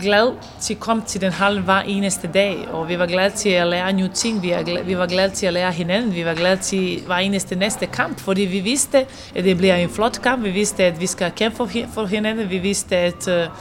[0.00, 3.48] glade til at komme til den halv hver eneste dag, og vi var glade til
[3.48, 4.42] at lære nye ting.
[4.42, 6.14] Vi, er, vi var glade til at lære hinanden.
[6.14, 9.88] Vi var glade til hver eneste næste kamp, fordi vi vidste, at det bliver en
[9.88, 10.44] flot kamp.
[10.44, 11.56] Vi vidste, at vi skal kæmpe
[11.94, 12.50] for hinanden.
[12.50, 13.52] Vi vidste, at uh,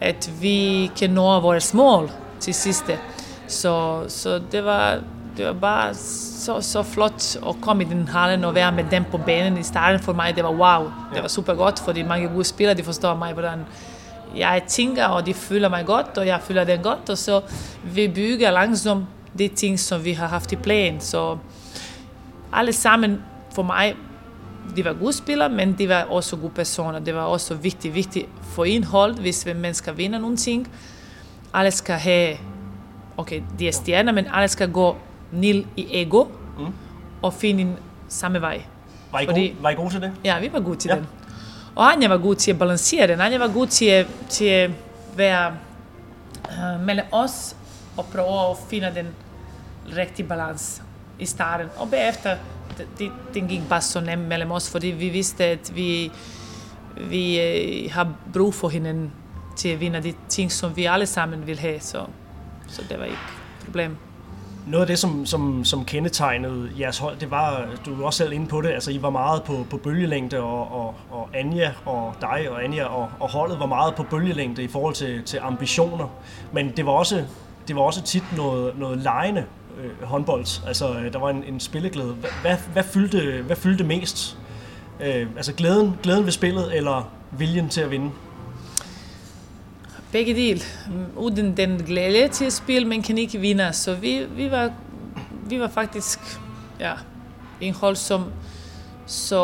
[0.00, 2.98] at vi kan nå vores mål til sidste.
[3.46, 4.98] Så, så det, var,
[5.36, 9.04] det var bare så, så flot at komme i den hallen og være med dem
[9.10, 10.00] på banen i starten.
[10.00, 10.90] For mig det var wow.
[11.14, 13.58] Det var super godt, fordi mange gode spillere de forstår mig, hvordan
[14.36, 17.10] jeg tænker, og de føler mig godt, og jeg føler den godt.
[17.10, 17.40] Og så
[17.84, 19.04] vi bygger langsomt
[19.38, 21.00] de ting, som vi har haft i planen.
[21.00, 21.38] Så
[22.52, 23.22] alle sammen
[23.54, 23.94] for mig
[24.76, 26.98] de var gode spillere, men de var også gode personer.
[26.98, 30.68] Det var også vigtigt, vigtigt for indhold, hvis man skal vinde nogle ting.
[31.54, 32.36] Alle skal have,
[33.16, 34.96] okay, de er stjerner, men alle skal gå
[35.32, 36.24] nil i ego
[36.58, 36.72] mm.
[37.22, 37.76] og finde en
[38.08, 38.62] samme vej.
[39.12, 40.12] Var I, Fordi, gode, var I gode til det?
[40.24, 40.96] Ja, vi var gode til ja.
[40.96, 41.06] den.
[41.74, 43.20] Og Anja var god til at balancere den.
[43.20, 44.70] Anja var god til at, til at
[45.16, 45.52] være
[46.44, 47.56] uh, mellem os
[47.96, 49.06] og prøve at finde den
[49.96, 50.82] rigtige balance
[51.18, 51.66] i starten.
[51.76, 52.36] Og bagefter
[52.98, 56.10] det, den gik bare så nemt mellem os, fordi vi vidste, at vi,
[57.10, 59.12] vi øh, har brug for hinanden
[59.56, 62.04] til at vinde de ting, som vi alle sammen vil have, så,
[62.68, 63.16] så det var ikke
[63.60, 63.96] et problem.
[64.66, 68.32] Noget af det, som, som, som kendetegnede jeres hold, det var, du var også selv
[68.32, 72.14] inde på det, altså I var meget på, på bølgelængde, og, og, og Anja og
[72.20, 76.08] dig og Anja og, og holdet var meget på bølgelængde i forhold til, til ambitioner,
[76.52, 77.24] men det var også,
[77.68, 79.44] det var også tit noget, noget lejende
[79.82, 80.66] øh, håndbold.
[80.66, 82.16] Altså, øh, der var en, en spilleglæde.
[82.42, 84.38] Hvad, hvad, fyldte, hvad fyldte mest?
[85.00, 88.10] Øh, altså glæden, glæden ved spillet, eller viljen til at vinde?
[90.12, 90.62] Begge del.
[91.16, 93.72] Uden den glæde til at spille, men kan ikke vinde.
[93.72, 94.70] Så vi, vi, var,
[95.48, 96.18] vi var faktisk
[96.80, 96.92] ja,
[97.60, 98.24] en hold, som
[99.06, 99.40] så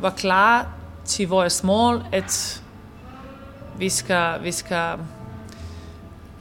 [0.00, 0.68] var klar
[1.04, 2.62] til vores mål, at
[3.78, 4.98] vi skal, vi skal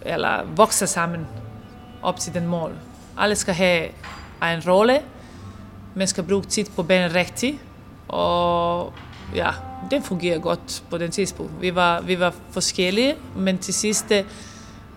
[0.02, 1.28] eller vokse sammen
[2.08, 2.72] op til den mål.
[3.18, 3.88] Alle skal have
[4.54, 5.00] en rolle,
[5.96, 7.58] man skal bruge tid på banen rigtigt,
[8.08, 8.94] og
[9.36, 9.50] ja,
[9.92, 11.62] det fungerer godt på den tidspunkt.
[11.62, 14.12] Vi var, vi var forskellige, men til sidst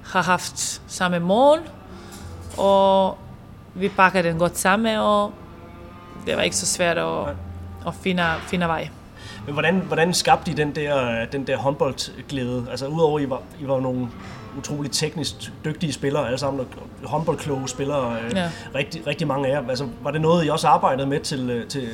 [0.04, 1.58] har haft samme mål,
[2.58, 3.18] og
[3.74, 5.32] vi pakker den godt sammen, og
[6.26, 7.28] det var ikke så svært at,
[7.86, 8.88] at finde, finde vej.
[9.46, 12.66] Men hvordan, hvordan skabte I den der, den der håndboldglæde?
[12.70, 14.08] Altså udover, I var, I var nogle
[14.58, 16.66] utroligt teknisk dygtige spillere, alle sammen
[17.04, 18.50] håndboldkloge spillere, øh, ja.
[18.74, 19.68] rigtig, rigtig mange af jer.
[19.68, 21.88] Altså, var det noget, I også arbejdede med til, øh, til,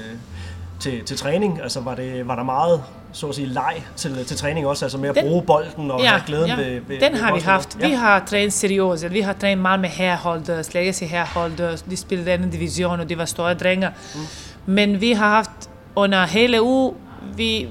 [0.80, 1.62] til, til træning?
[1.62, 4.98] Altså, var, det, var der meget så at sige, leg til, til træning også, altså
[4.98, 6.56] med at den, bruge bolden og ja, have glæden ja.
[6.56, 7.76] ved, ved Den har vi haft.
[7.80, 7.88] Ja.
[7.88, 9.12] Vi har trænet seriøst.
[9.12, 13.24] Vi har trænet meget med herhold, Slagelse herhold, de spillede anden division, og de var
[13.24, 13.88] store drenge.
[14.14, 14.20] Mm.
[14.66, 16.94] Men vi har haft under hele uge,
[17.36, 17.68] vi,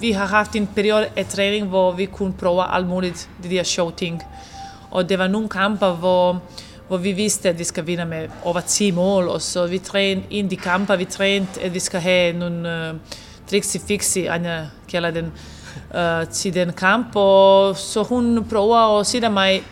[0.00, 3.62] vi har haft en periode af træning, hvor vi kunne prøve alt muligt, de der
[3.62, 4.22] sjove ting.
[4.90, 6.42] Og det var nogle kamper, hvor,
[6.88, 10.26] hvor vi vidste, at vi skal vinde med over 10 mål, og så vi trænede
[10.30, 12.96] ind i kamper, vi trænede, at vi skal have nogle uh,
[13.50, 15.32] tricks fixi, Anja kalder den,
[15.94, 19.62] uh, til den kamp, og så hun prøver at sætte mig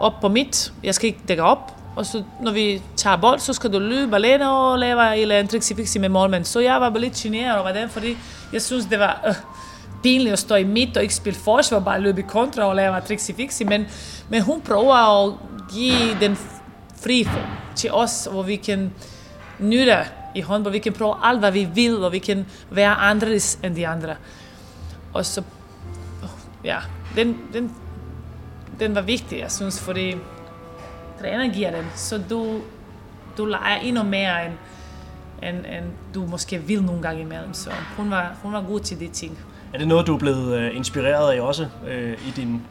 [0.00, 3.52] op på mit, Jeg skal ikke dække op, og så når vi tager bold, så
[3.52, 6.44] skal du løbe alene og lave en eller anden tricks fixi med målmanden.
[6.44, 8.16] Så jeg var lidt generet over den, fordi
[8.54, 9.20] jeg synes, det var...
[9.28, 9.34] øh,
[10.04, 13.00] pinligt at stå i midt og ikke spille forsvar, bare løbe i kontra og lave
[13.00, 13.86] tricks fixi, men,
[14.28, 15.32] men hun prøver at
[15.72, 16.36] give den
[17.02, 17.28] fri
[17.76, 18.92] til os, hvor vi kan
[19.58, 23.58] nyde i håndbold, vi kan prøve alt, hvad vi vil, og vi kan være anderledes
[23.62, 24.16] end de andre.
[25.12, 25.42] Og så,
[26.22, 26.28] øh,
[26.64, 26.78] ja,
[27.16, 27.72] den, den,
[28.80, 30.16] den var vigtig, jeg synes, fordi
[31.20, 32.60] træner giver den, så du,
[33.38, 34.54] du leger endnu mere, end,
[35.48, 37.54] end, end du måske vil nogle gange imellem.
[37.54, 39.38] Så hun var, hun var god til de ting.
[39.74, 42.62] Er det noget, du er blevet øh, inspireret af også øh, i din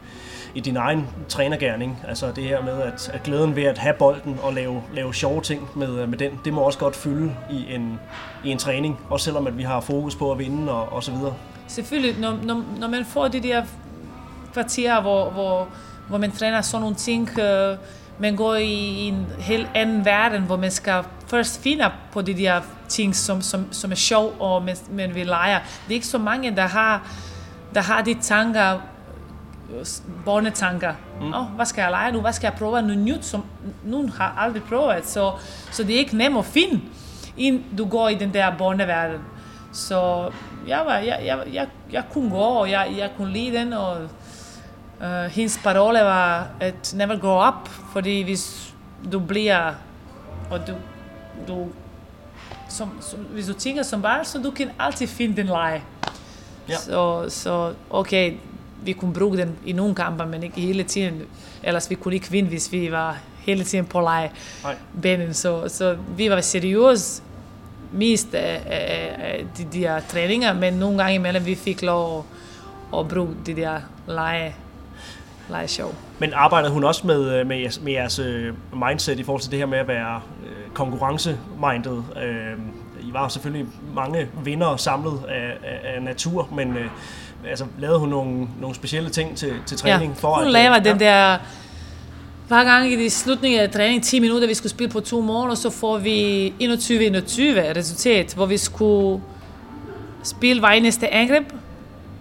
[0.54, 1.98] i din egen trænergærning.
[2.08, 5.40] Altså det her med, at, at glæden ved at have bolden og lave, lave sjove
[5.40, 8.00] ting med, med den, det må også godt fylde i en,
[8.44, 11.12] i en træning, også selvom at vi har fokus på at vinde og, og så
[11.12, 11.34] videre.
[11.66, 13.62] Selvfølgelig, når, når, når man får de der
[14.52, 15.68] kvarterer, hvor, hvor,
[16.08, 17.76] hvor man træner sådan nogle ting, øh,
[18.18, 21.02] man går i en helt anden verden, hvor man skal
[21.34, 25.26] først finde på de der ting, som, som, som er sjov, og man, man vil
[25.26, 25.54] lege.
[25.54, 27.08] Det er ikke så mange, der har,
[27.74, 28.80] der har de tanker,
[30.24, 30.94] børnetanker.
[31.20, 31.34] Mm.
[31.34, 32.20] Oh, hvad skal jeg lege nu?
[32.20, 33.44] Hvad skal jeg prøve noget nyt, som
[33.84, 35.06] nogen har aldrig prøvet?
[35.06, 35.32] Så,
[35.70, 36.80] så det er ikke nemt at finde,
[37.36, 39.20] inden du går i den der børneverden.
[39.72, 40.30] Så
[40.66, 43.96] jeg, var, jeg, jeg, jeg, jeg kunne gå, og jeg, jeg kunne lide den, og
[45.00, 48.74] uh, hendes parole var, at never grow up, fordi hvis
[49.12, 49.72] du bliver,
[50.50, 50.72] og du,
[51.48, 51.68] du
[52.68, 55.82] som, som, hvis du tænker som barn, så du kan altid finde den leje.
[56.68, 56.76] Ja.
[56.76, 58.32] Så, så okay,
[58.82, 61.22] vi kunne bruge den i nogle kampe, men ikke hele tiden.
[61.62, 64.30] Ellers vi kunne ikke vinde, hvis vi var hele tiden på leje.
[65.02, 65.34] Benen.
[65.34, 67.22] Så, så vi var seriøse
[67.92, 72.26] mest af, af, af de der træninger, men nogle gange imellem vi fik lov
[72.92, 74.54] at, at bruge de der lege,
[75.50, 75.94] lege show.
[76.18, 78.54] Men arbejdede hun også med, med, jeres, med jeres øh,
[78.88, 80.20] mindset i forhold til det her med at være
[80.74, 82.02] øh, konkurrence-minded?
[82.22, 86.86] Øh, I var selvfølgelig mange vinder samlet af, af, af natur, men øh,
[87.48, 90.12] altså, lavede hun nogle, nogle specielle ting til, til træning?
[90.12, 90.90] Ja, for hun at, laver ja.
[90.90, 91.38] den der...
[92.48, 95.56] Hver gang i slutningen af træningen, 10 minutter, vi skulle spille på to mål, og
[95.56, 96.60] så får vi 21-21
[97.76, 99.22] resultat, hvor vi skulle
[100.22, 101.44] spille hver eneste angreb.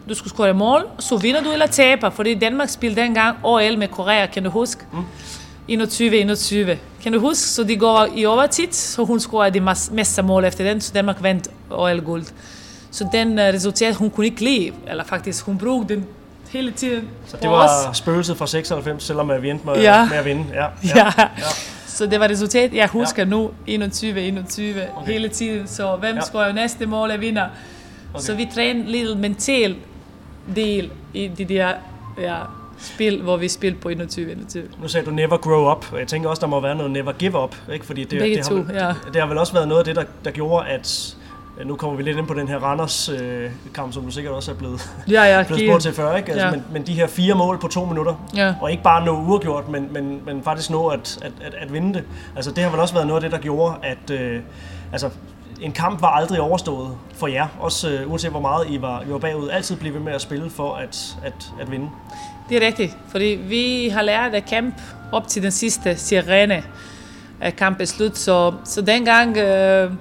[0.10, 3.88] Du skulle score mål, så vinder du eller taber, fordi Danmark spillede dengang OL med
[3.88, 4.86] Korea, kan du huske?
[4.94, 5.04] Mm.
[5.78, 6.78] 21-21.
[7.04, 7.42] Kan du huske?
[7.48, 9.60] Så de går i overtid, så hun scorer de
[10.24, 12.26] mål efter den, så Danmark vandt OL-guld.
[12.92, 16.06] Så den uh, resultat, hun kunne ikke lide, eller faktisk, hun brugte den
[16.50, 17.98] hele tiden Så det var os.
[17.98, 20.06] spøgelset fra 96, selvom vi endte med, Ja.
[20.10, 20.46] med at vinde.
[20.54, 21.06] Ja, Ja.
[21.18, 21.28] ja.
[21.88, 23.30] Så det var resultat, jeg husker ja.
[23.30, 23.72] nu, 21-21
[24.98, 25.12] Okay.
[25.14, 25.68] hele tiden.
[25.68, 26.22] Så hvem Ja.
[26.22, 27.46] scorer næste mål er vinder.
[28.14, 28.24] Okay.
[28.24, 29.76] Så vi træner lidt mental
[30.56, 31.72] del i de der
[32.22, 32.36] ja,
[32.84, 34.60] spil, hvor vi spiller på 21-21.
[34.82, 37.12] Nu sagde du never grow up, og jeg tænker også, der må være noget never
[37.12, 37.86] give up, ikke?
[37.86, 38.88] Fordi det, Begge det, to, har, ja.
[38.88, 41.16] det, det har vel også været noget af det, der, der gjorde, at
[41.60, 44.34] ja, nu kommer vi lidt ind på den her Randers øh, kamp, som du sikkert
[44.34, 46.32] også er blevet, Ja, ja, blevet spurgt til før, ikke?
[46.32, 46.52] Altså, Ja.
[46.52, 48.56] men, men de her fire mål på to minutter, Ja.
[48.62, 51.94] og ikke bare nå uafgjort, men, men, men faktisk nå at, at, at, at vinde
[51.94, 52.04] det.
[52.36, 54.40] Altså det har vel også været noget af det, der gjorde, at øh,
[54.92, 55.10] altså,
[55.62, 59.12] en kamp var aldrig overstået for jer, også øh, uanset hvor meget I var, I
[59.12, 59.50] var bagud.
[59.50, 61.90] Altid blive ved med at spille for at, at, at vinde.
[62.54, 64.78] Det er rigtigt, fordi vi har lært at kæmpe
[65.12, 66.64] op til den sidste sirene
[67.42, 69.92] af kampen slut, så, så dengang øh,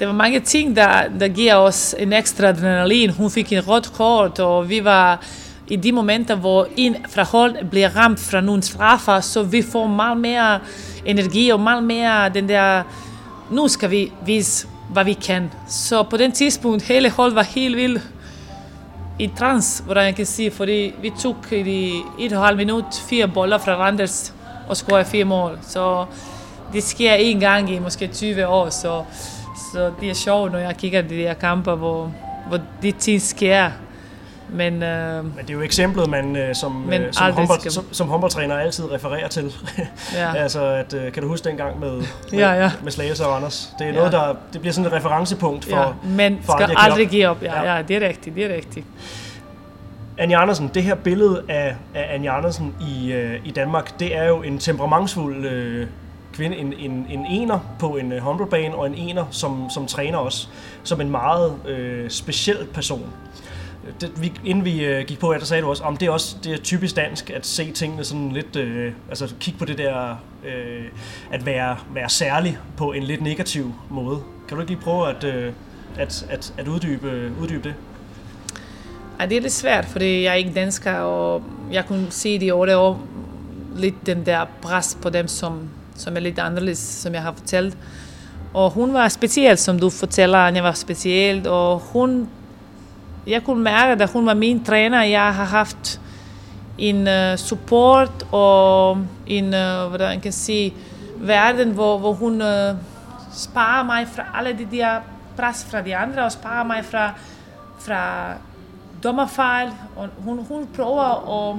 [0.00, 3.10] der var mange ting, der, der giver os en ekstra adrenalin.
[3.10, 5.24] Hun fik en rødt kort, og vi var
[5.68, 9.86] i de momenter, hvor en fra hold bliver ramt fra nogle straffer, så vi får
[9.86, 10.58] meget mere
[11.04, 12.82] energi og meget mere den der,
[13.50, 15.50] nu skal vi vise, hvad vi kan.
[15.68, 18.02] Så på den tidspunkt, hele holdet var helt vildt
[19.20, 21.88] i trans, hvordan jeg kan sige, fordi vi tog i de
[22.24, 24.34] et og et halvt minut fire boller fra Randers
[24.68, 25.58] og scorede fire mål.
[25.62, 26.04] Så
[26.72, 29.04] det sker en gang i måske 20 år, så,
[29.72, 32.12] så det er sjovt, når jeg kigger de der kamper, hvor,
[32.48, 33.70] hvor de ting sker.
[34.52, 37.72] Men øh, Men det er jo eksemplet, man øh, som, Men øh, som, håndbold, skal-
[37.72, 39.52] som, som håndboldtræner altid refererer til.
[40.14, 40.34] ja.
[40.42, 42.70] altså, at, øh, kan du huske dengang med, med, Ja, ja.
[42.82, 43.70] med Slagelse og Anders?
[43.78, 43.96] Det er Ja.
[43.96, 45.76] noget, der det bliver sådan et referencepunkt for...
[45.76, 45.86] ja.
[46.16, 47.40] Men for skal aldrig at give aldrig op.
[47.40, 47.56] give op.
[47.56, 47.76] Ja, Ja.
[47.76, 48.86] ja, det er rigtigt, det er rigtigt.
[50.18, 54.24] Anja Andersen, det her billede af, af Anja Andersen i, øh, i Danmark, det er
[54.28, 55.86] jo en temperamentsfuld øh,
[56.34, 60.18] kvinde, en, en, en ener på en øh, håndboldbane, og en ener som, som træner
[60.18, 60.48] også,
[60.84, 63.06] som en meget øh, speciel person.
[64.00, 66.10] Det, vi, inden vi øh, gik på, ja, der sagde du også, om det er
[66.10, 69.78] også det er typisk dansk at se tingene sådan lidt, øh, altså kigge på det
[69.78, 70.84] der, øh,
[71.32, 74.18] at være, være særlig på en lidt negativ måde.
[74.48, 75.52] Kan du ikke lige prøve at, øh,
[75.98, 77.74] at, at, at uddybe, uddybe det?
[79.20, 82.52] Ja, det er lidt svært, fordi jeg er ikke dansker, og jeg kunne se det
[82.52, 83.06] over det år,
[83.76, 87.76] lidt den der pres på dem, som, som er lidt anderledes, som jeg har fortalt.
[88.54, 92.28] Og hun var speciel, som du fortæller, Anja var speciel, og hun,
[93.26, 96.00] jeg kunne mærke, at hun var min træner, jeg har haft
[96.78, 100.74] en uh, support og en, uh, hvordan jeg kan sige,
[101.16, 102.76] verden, hvor, hvor hun uh,
[103.32, 105.00] sparer mig fra alle de der
[105.36, 107.12] pres fra de andre, og sparer mig fra,
[107.78, 108.32] fra
[109.02, 111.56] dommerfejl, og hun, hun prøver at,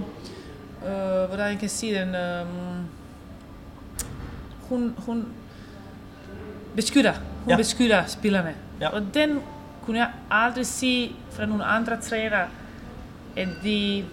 [0.89, 2.45] øh, hvordan jeg kan sige den, øh,
[4.69, 5.27] hun, hun
[6.75, 7.55] beskytter, hun ja.
[7.55, 8.55] beskytter spillerne.
[8.81, 8.89] Ja.
[8.89, 9.39] Og den
[9.85, 12.45] kunne jeg aldrig se fra nogle andre træner,
[13.35, 14.05] at de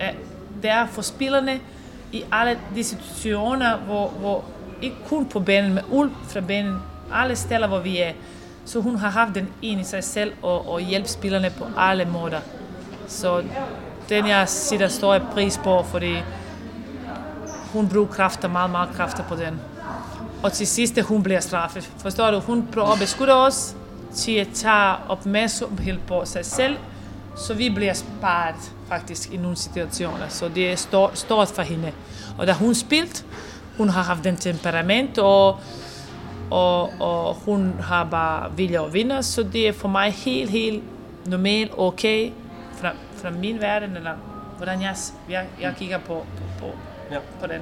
[0.00, 0.14] at
[0.62, 1.60] det er for spillerne
[2.12, 4.44] i alle de situationer, hvor, hvor
[4.82, 6.76] ikke kun på banen, men ud fra banen,
[7.12, 8.12] alle steder, hvor vi er.
[8.64, 12.04] Så hun har haft den ind i sig selv og, og hjælpe spillerne på alle
[12.04, 12.40] måder.
[13.06, 13.42] Så
[14.08, 16.16] den jeg sætter stor pris på, fordi
[17.72, 19.60] hun bruger kræfter, meget, meget kræfter på den.
[20.42, 21.90] Og til sidst, hun bliver straffet.
[21.98, 22.38] Forstår du?
[22.38, 23.76] Hun prøver at beskytte os
[24.14, 26.76] til at tage opmærksomhed på sig selv,
[27.36, 30.28] så vi bliver sparet faktisk i nogle situationer.
[30.28, 31.92] Så det er stort, stort for hende.
[32.38, 33.24] Og da hun spilte,
[33.76, 35.58] hun har haft den temperament, og,
[36.50, 40.82] og, og hun har bare vilje at vinde, så det er for mig helt, helt
[41.26, 42.30] normalt, okay,
[42.76, 44.12] fra, fra min verden, eller
[44.56, 44.96] hvordan jeg,
[45.30, 46.70] jeg, jeg kigger på, på, på,
[47.10, 47.18] ja.
[47.40, 47.60] på den.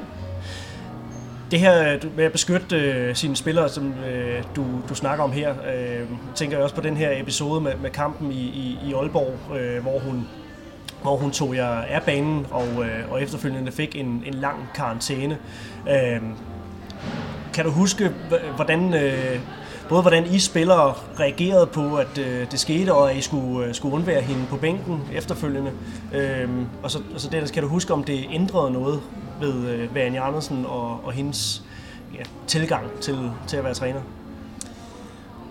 [1.51, 5.51] Det her med at beskytte øh, sine spillere, som øh, du, du snakker om her,
[5.51, 9.57] øh, tænker jeg også på den her episode med, med kampen i, i, i Aalborg,
[9.57, 10.29] øh, hvor hun
[11.03, 15.39] hvor hun tog jer af banen og, øh, og efterfølgende fik en, en lang karantæne.
[15.91, 16.21] Øh,
[17.55, 18.11] kan du huske,
[18.57, 19.41] hvordan, øh,
[19.89, 23.75] både hvordan I spillere reagerede på, at øh, det skete, og at I skulle, øh,
[23.75, 25.71] skulle undvære hende på bænken efterfølgende?
[26.15, 26.49] Øh,
[26.83, 29.01] og så, og så det, kan du huske, om det ændrede noget
[29.41, 31.63] ved, øh, ved Anja Andersen og, og hendes
[32.15, 34.01] ja, tilgang til, til at være træner?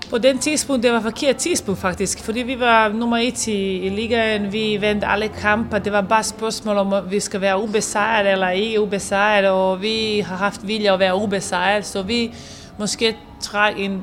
[0.09, 3.89] På den tidspunkt, det var forkert tidspunkt faktisk, fordi vi var nummer et i, i
[3.89, 8.31] ligaen, vi vandt alle kampe, det var bare spørgsmål om, at vi skal være ubesejret
[8.31, 12.33] eller ikke ubesejret, og vi har haft vilje at være ubesejret, så vi
[12.79, 14.01] måske træk en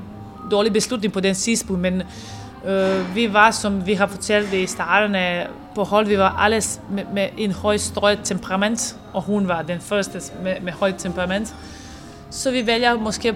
[0.51, 2.03] dårlig beslutning på den tidspunkt, men
[2.66, 6.62] øh, vi var, som vi har fortalt i starten af på hold, vi var alle
[6.91, 11.55] med, med en høj strøget temperament, og hun var den første med, med højt temperament.
[12.31, 13.35] Så vi vælger måske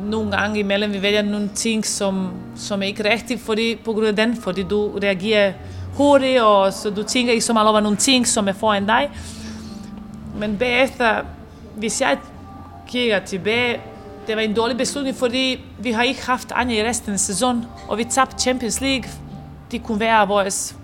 [0.00, 4.06] nogle gange imellem, vi vælger nogle ting, som, som er ikke rigtigt, fordi, på grund
[4.06, 5.52] af den, fordi du reagerer
[5.94, 9.10] hurtigt, og så du tænker ikke så meget over nogle ting, som er foran dig.
[10.38, 11.20] Men bagefter,
[11.74, 12.18] hvis jeg
[12.88, 13.80] kigger tilbage,
[14.26, 17.64] det var en dårlig beslutning, fordi vi har ikke haft Anja i resten af sæsonen,
[17.88, 19.10] og vi tabte Champions League.
[19.70, 20.76] Det kunne være vores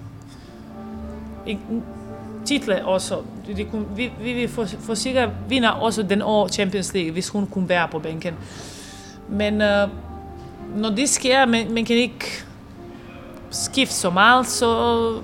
[2.45, 3.17] titler også.
[3.57, 7.29] Det kunne, vi, vi vil for, for sikkert vinde også den år Champions League, hvis
[7.29, 8.35] hun kunne være på bænken.
[9.29, 9.89] Men uh,
[10.77, 12.45] når det sker, man, man kan ikke
[13.51, 15.21] skifte så meget, så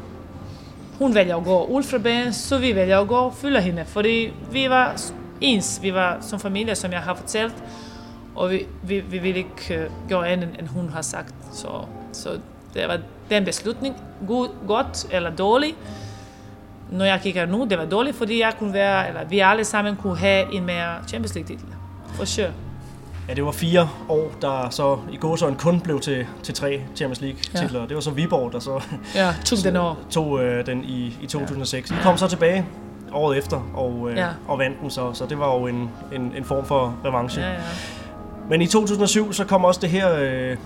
[0.99, 3.85] hun vælger at gå ud fra banen, så vi vælger at gå og følge hende.
[3.87, 5.01] Fordi vi var
[5.41, 7.65] ens, vi var som familie, som jeg har fortalt,
[8.35, 11.35] og vi, vi, vi ville ikke uh, gøre andet, end hun har sagt.
[11.53, 11.69] Så,
[12.13, 12.29] så
[12.75, 12.99] det var
[13.31, 13.97] den beslutning,
[14.29, 15.75] god, godt eller dårlig.
[16.91, 19.97] Når jeg kigger nu, det var dårligt, fordi jeg kunne være, eller vi alle sammen
[19.97, 21.75] kunne have en mere Champions League titel.
[22.15, 22.51] For sure.
[23.29, 27.21] Ja, det var fire år, der så i gåsøjne kun blev til, til tre Champions
[27.21, 27.81] League-titler.
[27.81, 27.87] Ja.
[27.87, 28.83] Det var så Viborg, der så
[29.15, 29.99] ja, tog den år.
[30.11, 31.91] tog øh, den i, i 2006.
[31.91, 31.97] Ja.
[31.97, 32.67] I kom så tilbage
[33.13, 34.29] året efter og, øh, ja.
[34.49, 37.43] og vandt den så, så det var jo en, en, en form for revanche.
[37.43, 37.59] Ja, ja.
[38.49, 40.57] Men i 2007 så kom også det her, øh,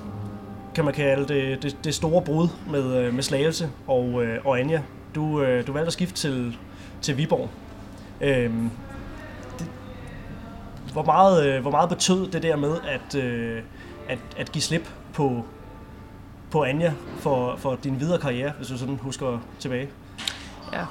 [0.75, 4.61] kan man kalde det, det, det store brud med, øh, med Slagelse og, øh, og
[4.61, 4.81] Anja.
[5.15, 6.57] Du, øh, du valgte at skifte til,
[7.03, 7.51] til Viborg.
[8.21, 8.51] Øh,
[10.93, 13.63] hvor meget, øh, hvor meget betød det der med at, øh,
[14.09, 15.45] at, at give slip på,
[16.51, 19.89] på Anja for, for din videre karriere, hvis du sådan husker tilbage?
[20.73, 20.85] Ja,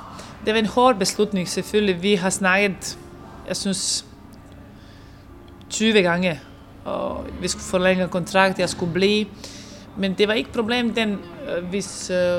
[0.45, 2.01] det var en hård beslutning selvfølgelig.
[2.01, 2.99] Vi har snakket,
[3.47, 4.05] jeg synes,
[5.69, 6.39] 20 gange,
[6.85, 9.25] og vi skulle forlænge kontrakt, jeg skulle blive.
[9.97, 11.19] Men det var ikke problem, den,
[11.57, 12.37] øh, hvis øh,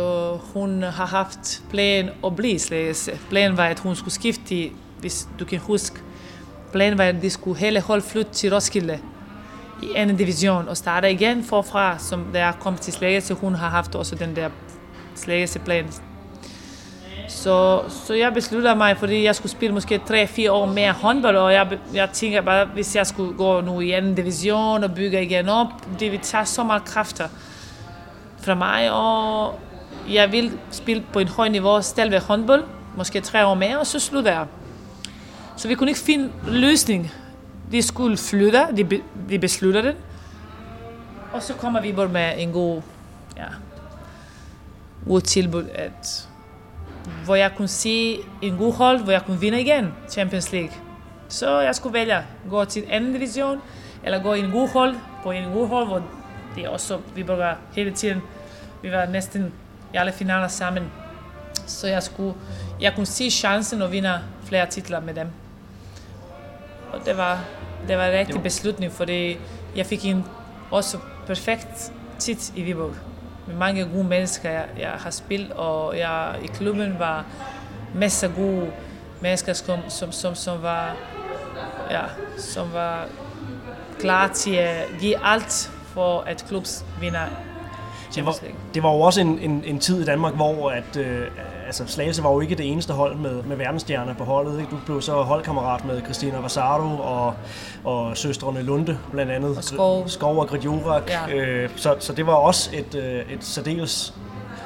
[0.55, 3.19] hun har haft plan at blive slagelse.
[3.31, 5.97] Planen var, at hun skulle skifte, hvis du kan huske,
[6.73, 8.99] planen var, at de skulle hele hold flytte til Roskilde
[9.83, 13.35] i anden division og starte igen forfra, som der kom til Slagelse.
[13.35, 14.51] Hun har haft også den der
[15.15, 15.87] slæse plan
[17.33, 21.53] så, så jeg besluttede mig, fordi jeg skulle spille måske 3-4 år mere håndbold, og
[21.53, 25.49] jeg, jeg tænker bare, hvis jeg skulle gå nu i anden division og bygge igen
[25.49, 25.67] op,
[26.01, 27.29] det vil tage så meget kræfter
[28.39, 29.59] fra mig, og
[30.11, 32.65] jeg vil spille på en høj niveau, stadigvæk håndbold,
[32.97, 34.47] måske tre år mere, og så slutter jeg.
[35.57, 37.13] Så vi kunne ikke finde løsning.
[37.73, 39.97] De skulle flytte, de, be, de besluttede det.
[41.33, 42.83] Og så kommer vi bare med en god,
[43.37, 43.47] ja,
[45.07, 46.29] god tilbud, at,
[47.25, 50.73] hvor jeg kunne se en god hold, hvor jeg kunne vinde igen Champions League.
[51.29, 52.19] Så jeg skulle vælge
[52.51, 53.61] gå til anden division,
[54.05, 56.03] eller gå i en god hold, på en god hold, hvor
[56.55, 58.23] det er også, vi bare hele tiden,
[58.83, 59.53] vi var næsten
[59.95, 60.93] i alle finaler sammen.
[61.67, 62.35] Så jeg, skulle,
[62.81, 65.27] jeg kunne se chancen at vinde flere titler med dem.
[66.93, 67.45] Og det var,
[67.89, 69.39] det var en rigtig beslutning, fordi
[69.77, 70.25] jeg fik en
[70.71, 73.12] også perfekt tid i Viborg.
[73.47, 77.25] Med mange gode mennesker, jeg, jeg har spillet, og jeg i klubben var
[77.95, 78.73] masser af gode
[79.21, 80.97] mennesker, som, som, som, som var,
[81.91, 82.03] ja,
[82.39, 83.07] som var
[84.01, 87.27] klar til at give alt for at klubs vinder
[88.15, 88.37] det var,
[88.75, 91.27] det var jo også en, en, en tid i Danmark, hvor at, øh,
[91.73, 94.59] altså Slagelse var jo ikke det eneste hold med, med verdensstjerner på holdet.
[94.61, 94.71] Ikke?
[94.71, 97.35] Du blev så holdkammerat med Christina Vasaro og,
[97.85, 99.57] og søstrene Lunde blandt andet.
[99.57, 100.09] Og Skov.
[100.09, 101.11] Skov og Gridjurak.
[101.11, 101.35] Ja.
[101.35, 104.15] Øh, så, så det var også et, øh, et særdeles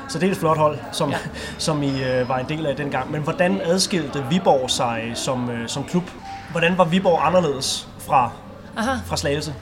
[0.09, 1.17] særdeles flot hold, som, ja.
[1.59, 3.13] som I øh, var en del af dengang.
[3.13, 6.05] Men hvordan adskilte Viborg sig som, øh, som klub?
[6.51, 8.31] Hvordan var Viborg anderledes fra,
[8.77, 8.91] Aha.
[9.07, 9.55] fra Slagelse?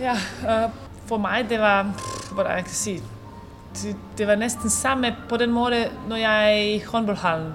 [0.00, 0.12] Ja,
[0.48, 0.70] øh,
[1.06, 1.92] for mig det var,
[2.32, 3.02] hvordan jeg kan sige,
[3.82, 7.54] det, det var næsten samme på den måde, når jeg er i håndboldhallen.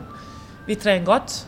[0.68, 1.48] Vi trænede godt.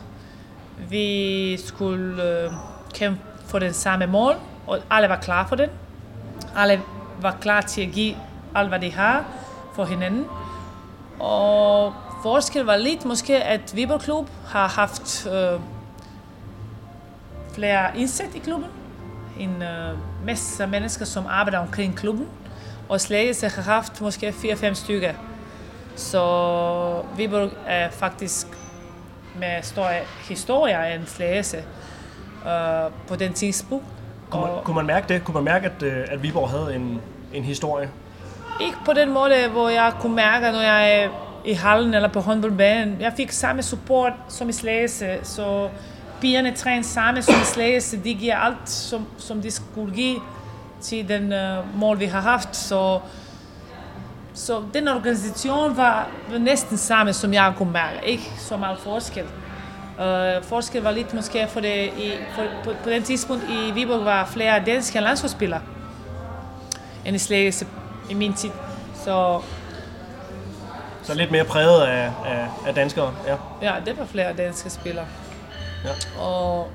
[0.88, 2.50] Vi skulle øh,
[2.94, 4.34] kæmpe for den samme mål,
[4.66, 5.70] og alle var klar for den.
[6.56, 6.82] Alle
[7.20, 8.16] var klar til at give
[8.54, 9.24] alt, hvad de har
[9.74, 10.24] for hinanden.
[11.20, 15.60] Og forskel var lidt måske, at Viborg Klub har haft øh,
[17.54, 18.68] flere indsæt i klubben.
[19.38, 22.26] En øh, masse mennesker, som arbejder omkring klubben.
[22.88, 25.12] Og Slagelse har haft måske 4-5 stykker.
[25.96, 28.46] Så Viborg er faktisk
[29.38, 29.88] med stor
[30.28, 31.56] historie af en Slagelse
[32.46, 33.84] øh, på den tidspunkt.
[34.30, 35.24] Kunne man, kunne man mærke det?
[35.24, 37.00] Kunne man mærke, at, øh, at Viborg havde en,
[37.34, 37.90] en historie?
[38.60, 41.08] Ikke på den måde, hvor jeg kunne mærke, når jeg er
[41.44, 43.00] i hallen eller på håndboldbanen.
[43.00, 45.68] Jeg fik samme support som i Slagelse, så
[46.20, 48.04] pigerne træner sammen som i Slagelse.
[48.04, 50.20] De giver alt, som, som de skulle give
[50.80, 52.56] til den uh, mål, vi har haft.
[52.56, 53.00] Så,
[54.34, 56.08] så den organisation var,
[56.38, 58.00] næsten samme, som jeg kunne mærke.
[58.06, 59.24] Ikke så meget forskel.
[59.98, 64.04] Uh, forskel var lidt måske, for det, i, for, på, på den tidspunkt i Viborg
[64.04, 65.60] var flere danske landsholdsspillere
[67.04, 67.66] end i Slagelse
[68.10, 68.50] i min tid.
[69.04, 69.40] Så
[71.02, 73.36] Så lidt mere præget af, af, af danskere, ja.
[73.62, 75.06] ja, det var flere danske spillere.
[75.84, 76.20] ja.
[76.22, 76.68] Og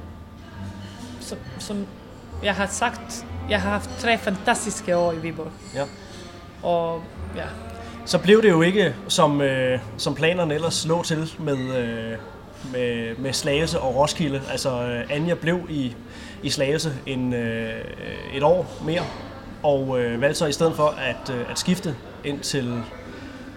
[1.19, 1.87] så, som
[2.43, 5.51] jeg har sagt, jeg har haft tre fantastiske år i Viborg.
[5.75, 5.83] ja.
[6.63, 7.03] Og
[7.35, 7.43] ja,
[8.05, 12.17] Så blev det jo ikke, som, øh, som planerne ellers lå til med, øh,
[12.71, 14.41] med, med Slagelse og Roskilde.
[14.51, 15.95] Altså, øh, Anja blev i,
[16.43, 17.81] i Slagelse en, øh,
[18.33, 19.01] et år mere,
[19.63, 22.83] og øh, valgte så i stedet for at, øh, at skifte ind til,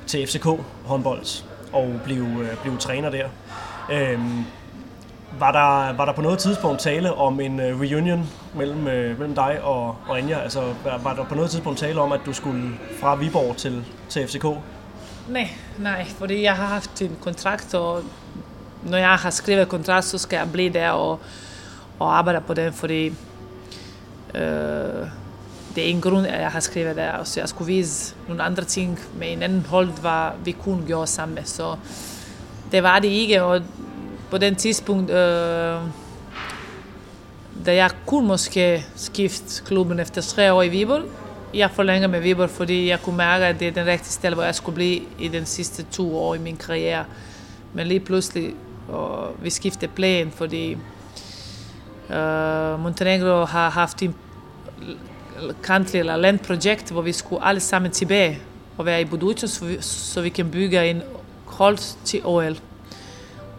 [0.07, 0.47] til FCK
[0.85, 3.27] håndbold og blive, øh, blive træner der.
[3.93, 4.45] Øhm,
[5.39, 9.35] var der, var der på noget tidspunkt tale om en øh, reunion mellem, uh, mellem
[9.35, 10.39] dig og, og Anja?
[10.39, 12.71] Altså, var, var der på noget tidspunkt tale om, at du skulle
[13.01, 14.45] fra Viborg til, til FCK?
[15.29, 18.03] nej, nej, fordi jeg har haft en kontrakt, og
[18.83, 21.21] når jeg har skrevet kontrakt, så skal jeg blive der og,
[21.99, 23.07] og arbejde på den, fordi
[24.35, 25.07] øh,
[25.75, 28.65] det er en grund, at jeg har skrevet der, så jeg skulle vise nogle andre
[28.65, 31.39] ting med en anden hold, hvad vi kunne gøre sammen.
[31.45, 31.77] Så
[32.73, 33.61] det var det ikke, og
[34.31, 35.81] på den tidspunkt, øh,
[37.67, 41.03] da jeg kunne måske skifte klubben efter tre år i Viborg,
[41.55, 44.43] jeg forlænger med Viborg, fordi jeg kunne mærke, at det er den rigtige sted, hvor
[44.43, 47.05] jeg skulle blive i den sidste to år i min karriere.
[47.73, 48.55] Men lige pludselig,
[48.89, 50.73] og vi skiftede plan, fordi
[52.11, 54.15] øh, Montenegro har haft en
[55.63, 58.39] country eller landprojekt, hvor vi skulle alle sammen tilbage
[58.79, 61.03] og være i Budućnost, så vi, så vi kan bygge en
[61.45, 62.57] hold til OL.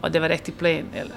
[0.06, 0.86] Og det var rigtig plan.
[0.94, 1.16] Eller.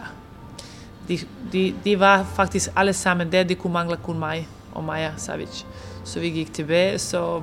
[1.09, 1.19] De,
[1.53, 5.65] de, de var faktisk alle sammen der, de kunne mangle kun mig og Maja Savic.
[6.05, 7.43] Så vi gik tilbage, så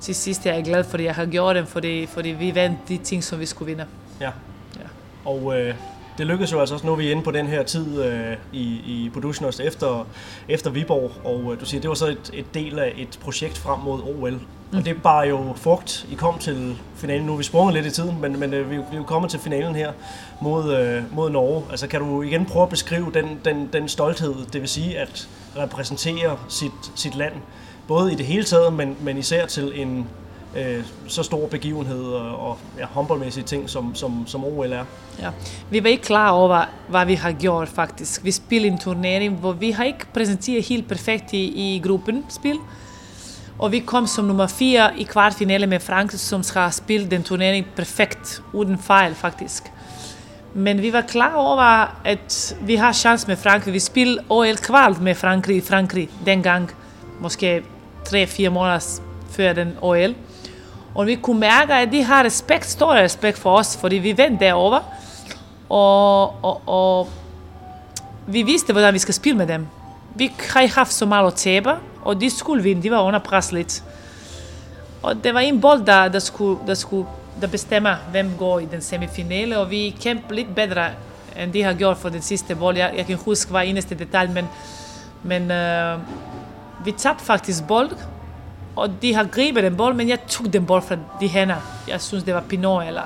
[0.00, 2.98] til sidst er jeg glad, fordi jeg har gjort det, fordi, fordi vi vandt de
[2.98, 3.86] ting, som vi skulle vinde.
[4.20, 4.30] Ja.
[4.76, 4.86] Ja.
[5.24, 5.74] Og øh,
[6.18, 8.62] det lykkedes jo altså også, nu er vi inde på den her tid øh, i,
[8.62, 10.06] i Budućnost efter,
[10.48, 13.58] efter Viborg, og øh, du siger, det var så et, et del af et projekt
[13.58, 14.32] frem mod OL.
[14.32, 14.78] Mm.
[14.78, 16.06] Og det bar jo frugt.
[16.12, 17.26] I kom til finalen.
[17.26, 19.30] Nu er vi sprunget lidt i tiden, men, men øh, vi, vi er jo kommet
[19.30, 19.92] til finalen her
[20.40, 21.64] mod, øh, mod Norge.
[21.70, 25.28] Altså kan du igen prøve at beskrive den, den, den stolthed, det vil sige at
[25.56, 27.34] repræsentere sit, sit land,
[27.88, 30.08] både i det hele taget, men, men især til en
[30.56, 34.84] øh, så stor begivenhed og, og ja, håndboldmæssige ting, som, som, som OL er.
[35.20, 35.30] Ja.
[35.70, 38.24] Vi var ikke klar over, hvad vi har gjort faktisk.
[38.24, 42.58] Vi spillede en turnering, hvor vi har ikke præsenteret helt perfekt i, i gruppen spil.
[43.58, 47.66] Og vi kom som nummer 4 i kvartfinale med Frankrig, som skal spille den turnering
[47.76, 49.62] perfekt, uden fejl faktisk.
[50.54, 53.74] Men vi var klar over, at vi har chance med Frankrig.
[53.74, 56.70] Vi spillede OL kvalt med Frankrig i Frankrig dengang,
[57.20, 57.62] måske
[58.08, 59.00] 3-4 måneder
[59.30, 60.14] før den OL.
[60.94, 64.44] Og vi kunne mærke, at de har respekt, stor respekt for os, fordi vi vendte
[64.44, 64.80] derover.
[65.68, 67.08] Og, og, og
[68.26, 69.66] vi vidste, hvordan vi skal spille med dem.
[70.14, 71.70] Vi har haft så meget at tabe,
[72.02, 73.82] og de skulle vinde, de var under pres lidt.
[75.02, 77.06] Og det var en bold, der, der, skulle, der skulle
[77.40, 80.86] der bestemmer, hvem går i den semifinale, og vi kæmpede lidt bedre,
[81.36, 82.76] end de har gjort for den sidste bold.
[82.76, 84.48] Jeg, jeg kan huske hver eneste detalje, men,
[85.22, 85.98] men øh,
[86.84, 87.90] vi tabte faktisk bold,
[88.76, 91.56] og de har gribet den bold, men jeg tog den bold fra de hænder.
[91.88, 93.02] Jeg synes, det var Pinot eller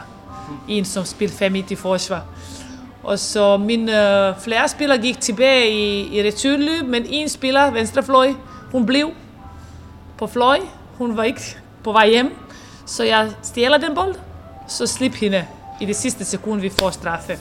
[0.68, 2.24] en, som spillede 5 i forsvar.
[3.02, 8.32] Og så min øh, flere spillere gik tilbage i, i returløb, men en spiller, venstrefløj,
[8.72, 9.10] hun blev
[10.18, 10.60] på fløj.
[10.98, 12.34] Hun var ikke på vej hjem.
[12.86, 14.14] Så jeg stjæler den bold,
[14.68, 15.46] så slip hende
[15.80, 17.38] i det sidste sekund, vi får straffe.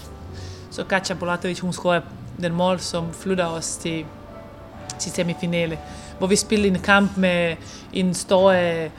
[0.71, 2.01] Så Katja Bolatovic, hun scorer
[2.41, 4.05] den mål, som flytter os til,
[4.99, 5.80] til semifinale.
[6.18, 7.55] Hvor vi spillede en kamp med
[7.93, 8.89] en stor øh,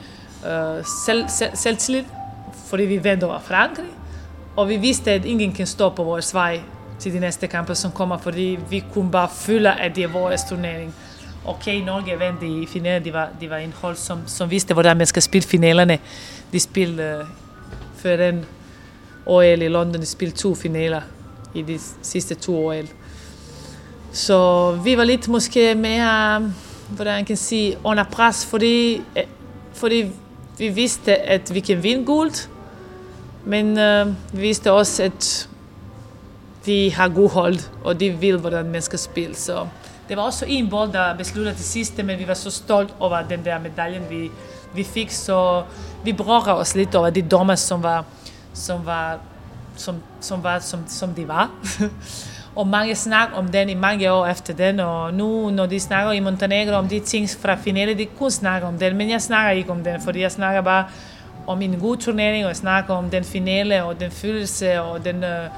[1.05, 2.03] selv, selv, selvtillid,
[2.65, 3.85] fordi vi vandt over Frankrig.
[4.55, 6.61] Og vi vidste, at ingen kan stå på vores vej
[6.99, 10.43] til de næste kampe, som kommer, fordi vi kunne bare føle, at det er vores
[10.49, 10.95] turnering.
[11.45, 13.05] Okay, Norge vandt i finalen.
[13.05, 15.99] Det var, det var en hold, som, som vidste, hvordan man skal spille finalerne.
[16.51, 17.27] De spillede uh,
[17.95, 18.45] før den
[19.25, 21.01] OL i London, de spillede to finaler
[21.53, 22.87] i de sidste to OL.
[24.11, 26.51] Så vi var lidt måske mere,
[26.89, 29.23] hvordan jeg kan sige, under pres, fordi, øh,
[29.73, 30.11] fordi
[30.57, 32.49] vi vidste, at vi kan vinde guld,
[33.45, 35.49] men øh, vi vidste også, at
[36.65, 39.35] vi har god hold, og de vil, hvordan man skal spille.
[39.35, 39.67] Så
[40.09, 43.21] det var også en bold, der besluttede til sidste, men vi var så stolt over
[43.21, 44.31] den der medaljen, vi,
[44.75, 45.63] vi fik, så
[46.03, 48.05] vi brokker os lidt over de dommer, som var,
[48.53, 49.19] som var,
[49.75, 51.51] som, som var, som, som de var.
[52.57, 56.11] og mange snak om den i mange år efter den, og nu, når de snakker
[56.11, 59.51] i Montenegro om de ting fra finale, de kun snakker om den, men jeg snakker
[59.51, 60.85] ikke om den, fordi jeg snakker bare
[61.47, 65.23] om en god turnering, og jeg snakker om den finale, og den følelse, og den,
[65.23, 65.49] øh,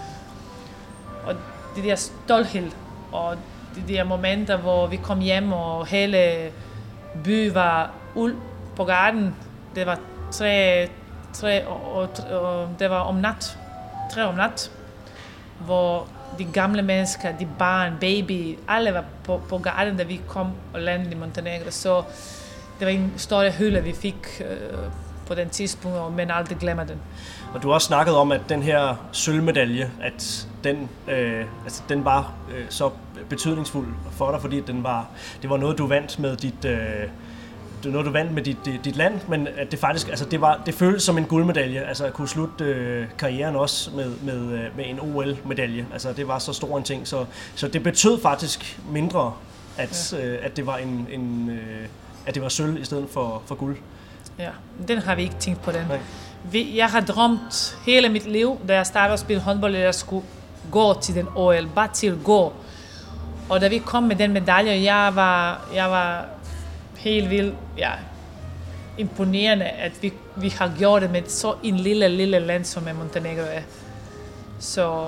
[1.26, 1.36] og
[1.76, 2.72] det der stolthed,
[3.12, 3.36] og
[3.76, 6.52] de der momenter, hvor vi kom hjem, og hele
[7.24, 8.36] by var uld
[8.76, 9.36] på garden.
[9.76, 10.00] Det var
[10.32, 10.88] tre,
[11.34, 12.10] tre og, og,
[12.42, 13.58] og det var om nat,
[14.12, 14.72] tre om nat,
[15.60, 16.08] hvor
[16.38, 20.82] de gamle mennesker, de barn, baby, alle var på, på gaden, da vi kom og
[20.82, 21.72] landede i Montenegro.
[21.72, 22.04] Så
[22.80, 24.78] det var en stor hylde, vi fik øh,
[25.28, 26.98] på den tidspunkt, men aldrig glemmer den.
[27.54, 32.06] Og du har også snakket om, at den her sølvmedalje, at den, øh, altså, den
[32.06, 32.90] var øh, så
[33.30, 35.08] betydningsfuld for dig, fordi den var,
[35.42, 36.66] det var noget, du vandt med dit...
[36.66, 37.04] Øh,
[37.84, 40.26] det var noget, du vandt med dit, dit, dit land, men at det faktisk, altså
[40.26, 44.12] det, var, det føltes som en guldmedalje, altså at kunne slutte øh, karrieren også med,
[44.24, 45.86] med, øh, med en OL-medalje.
[45.94, 47.26] Altså det var så stor en ting, så,
[47.56, 49.34] så det betød faktisk mindre,
[49.78, 50.26] at, ja.
[50.26, 51.88] øh, at det var en, en øh,
[52.26, 53.78] at det var sølv i stedet for, for guld.
[54.40, 54.50] Ja,
[54.88, 55.86] den har vi ikke tænkt på den.
[55.88, 56.00] Nej.
[56.52, 59.96] Vi, jeg har drømt hele mit liv, da jeg startede at spille håndbold, at jeg
[59.96, 60.26] skulle
[60.72, 62.54] gå til den OL, bare til at gå.
[63.50, 66.26] Og da vi kom med den medalje, jeg var, jeg var
[67.00, 67.92] helt vildt ja,
[68.98, 72.94] imponerende, at vi, vi har gjort det med så en lille, lille land, som er
[72.94, 73.62] Montenegro er.
[74.60, 75.06] Så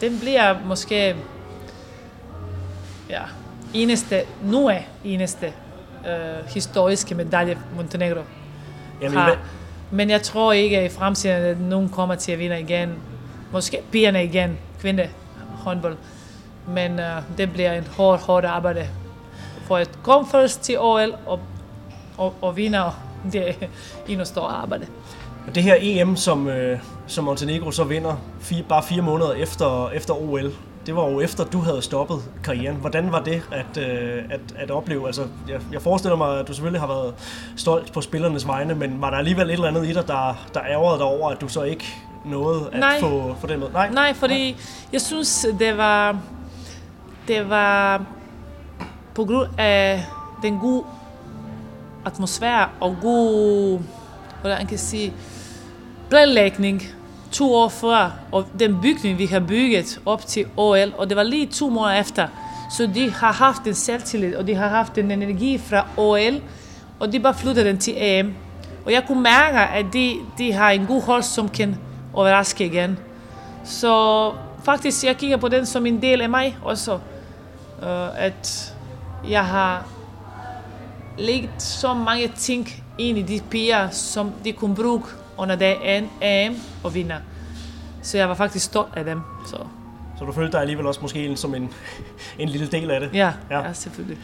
[0.00, 1.16] den bliver måske
[3.10, 3.22] ja,
[3.74, 5.46] eneste, nu er eneste
[6.06, 8.20] øh, historiske medalje Montenegro
[9.02, 9.38] Jamen, har.
[9.90, 12.94] Men jeg tror ikke at i fremtiden, at nogen kommer til at vinde igen.
[13.52, 15.08] Måske pigerne igen, kvinde
[15.64, 15.96] håndbold.
[16.68, 18.88] Men uh, det bliver en hård, hårdt arbejde
[19.64, 21.40] for at komme først til OL og,
[22.18, 22.82] og, og vinde.
[23.32, 23.52] Det er
[24.08, 24.86] en stor arbejde.
[25.54, 30.14] Det her EM, som, øh, som Montenegro så vinder fire, bare fire måneder efter, efter
[30.14, 30.52] OL,
[30.86, 32.76] det var jo efter, du havde stoppet karrieren.
[32.76, 35.06] Hvordan var det at, øh, at, at opleve?
[35.06, 37.14] Altså, jeg, jeg forestiller mig, at du selvfølgelig har været
[37.56, 40.60] stolt på spillernes vegne, men var der alligevel et eller andet i dig, der, der
[40.70, 41.84] ærgerede dig over, at du så ikke
[42.24, 43.00] nåede at Nej.
[43.00, 43.68] få, få den med?
[43.72, 44.60] Nej, Nej fordi Nej.
[44.92, 46.18] jeg synes, det var,
[47.28, 48.02] det var
[49.14, 50.06] på grund af
[50.42, 50.84] den gode
[52.06, 53.80] atmosfære og god,
[54.40, 55.12] hvordan kan jeg sige,
[56.10, 56.82] planlægning
[57.32, 61.22] to år før, og den bygning, vi har bygget op til OL, og det var
[61.22, 62.28] lige to måneder efter.
[62.76, 66.40] Så de har haft en selvtillid, og de har haft en energi fra OL,
[67.00, 68.34] og de bare flyttede den til EM.
[68.84, 71.76] Og jeg kunne mærke, at de, de har en god hold, som kan
[72.12, 72.98] overraske igen.
[73.64, 74.32] Så
[74.64, 76.98] faktisk, jeg kigger på den som en del af mig også.
[77.82, 78.73] Uh, at
[79.28, 79.86] jeg har
[81.18, 82.68] lægget så mange ting
[82.98, 85.02] ind i de piger, som de kunne bruge
[85.36, 85.76] under det
[86.22, 87.16] AM og vinder.
[88.02, 89.20] Så jeg var faktisk stolt af dem.
[89.46, 89.56] Så,
[90.18, 91.72] så du følte dig alligevel også måske som en,
[92.38, 93.10] en lille del af det?
[93.14, 93.60] Ja, ja.
[93.60, 94.18] ja selvfølgelig.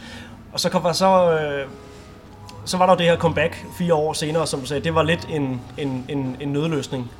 [0.53, 1.39] Og så kom så...
[1.39, 1.67] Øh,
[2.65, 5.27] så var der det her comeback fire år senere, som du sagde, det var lidt
[5.29, 7.11] en, en, en, en nødløsning.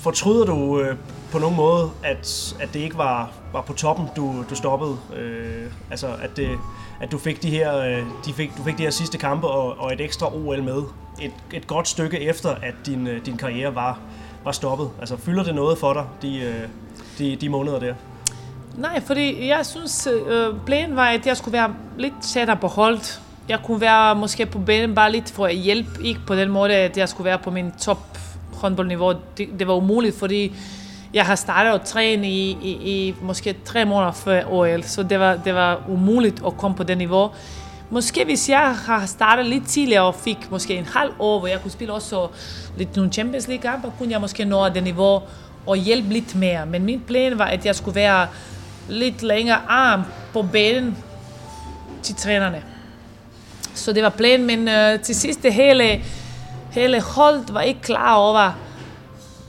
[0.00, 0.96] fortryder du øh,
[1.32, 4.96] på nogen måde, at, at det ikke var, var på toppen, du, du stoppede?
[5.16, 6.58] Øh, altså, at, det,
[7.00, 9.78] at du fik de her, øh, de fik, du fik de her sidste kampe og,
[9.78, 10.82] og et ekstra OL med
[11.22, 13.98] et, et godt stykke efter, at din, øh, din karriere var,
[14.44, 14.90] var stoppet.
[15.00, 16.68] Altså, fylder det noget for dig, de, øh,
[17.18, 17.94] de, de måneder der?
[18.76, 23.20] Nej, fordi jeg synes, øh, planen var, at jeg skulle være lidt tættere på holdet.
[23.48, 26.74] Jeg kunne være måske på banen bare lidt for at hjælpe, ikke på den måde,
[26.74, 28.18] at jeg skulle være på min top
[28.52, 29.12] håndboldniveau.
[29.38, 30.52] Det, det var umuligt, fordi
[31.16, 35.20] jeg har startet at træne i, i, i måske tre måneder før OL, så det
[35.20, 37.30] var, det var umuligt at komme på det niveau.
[37.90, 41.62] Måske hvis jeg har startet lidt tidligere og fik måske en halv år, hvor jeg
[41.62, 42.28] kunne spille også
[42.76, 45.22] lidt nogle Champions League kampe, kunne jeg måske nå det niveau
[45.66, 46.66] og hjælpe lidt mere.
[46.66, 48.26] Men min plan var, at jeg skulle være
[48.88, 50.02] lidt længere arm
[50.32, 50.96] på banen
[52.02, 52.62] til trænerne.
[53.74, 56.04] Så det var planen, men øh, til sidst det hele,
[56.70, 58.52] hele holdet var ikke klar over,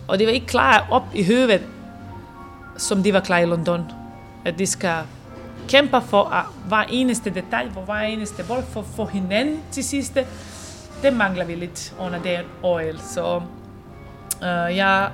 [0.08, 1.62] og det var ikke klar op i hovedet,
[2.78, 3.84] som de var klar i London.
[4.46, 5.04] At de skal
[5.68, 10.26] kæmpe for at hver eneste detalj, for hver eneste bold, for, for hinanden til sidste.
[11.02, 13.00] Det mangler vi lidt under den OL.
[13.00, 13.42] Så
[14.42, 15.10] uh, jeg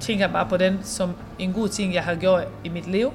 [0.00, 3.12] tænker bare på den som en god ting, jeg har gjort i mit liv.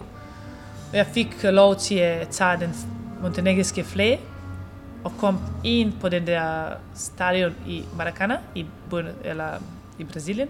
[0.94, 2.76] Jeg fik lov til at tage den
[3.22, 4.22] montenegriske flag
[5.04, 8.66] og kom ind på den der stadion i Maracana i,
[9.24, 9.50] eller
[10.00, 10.50] i Brasilien.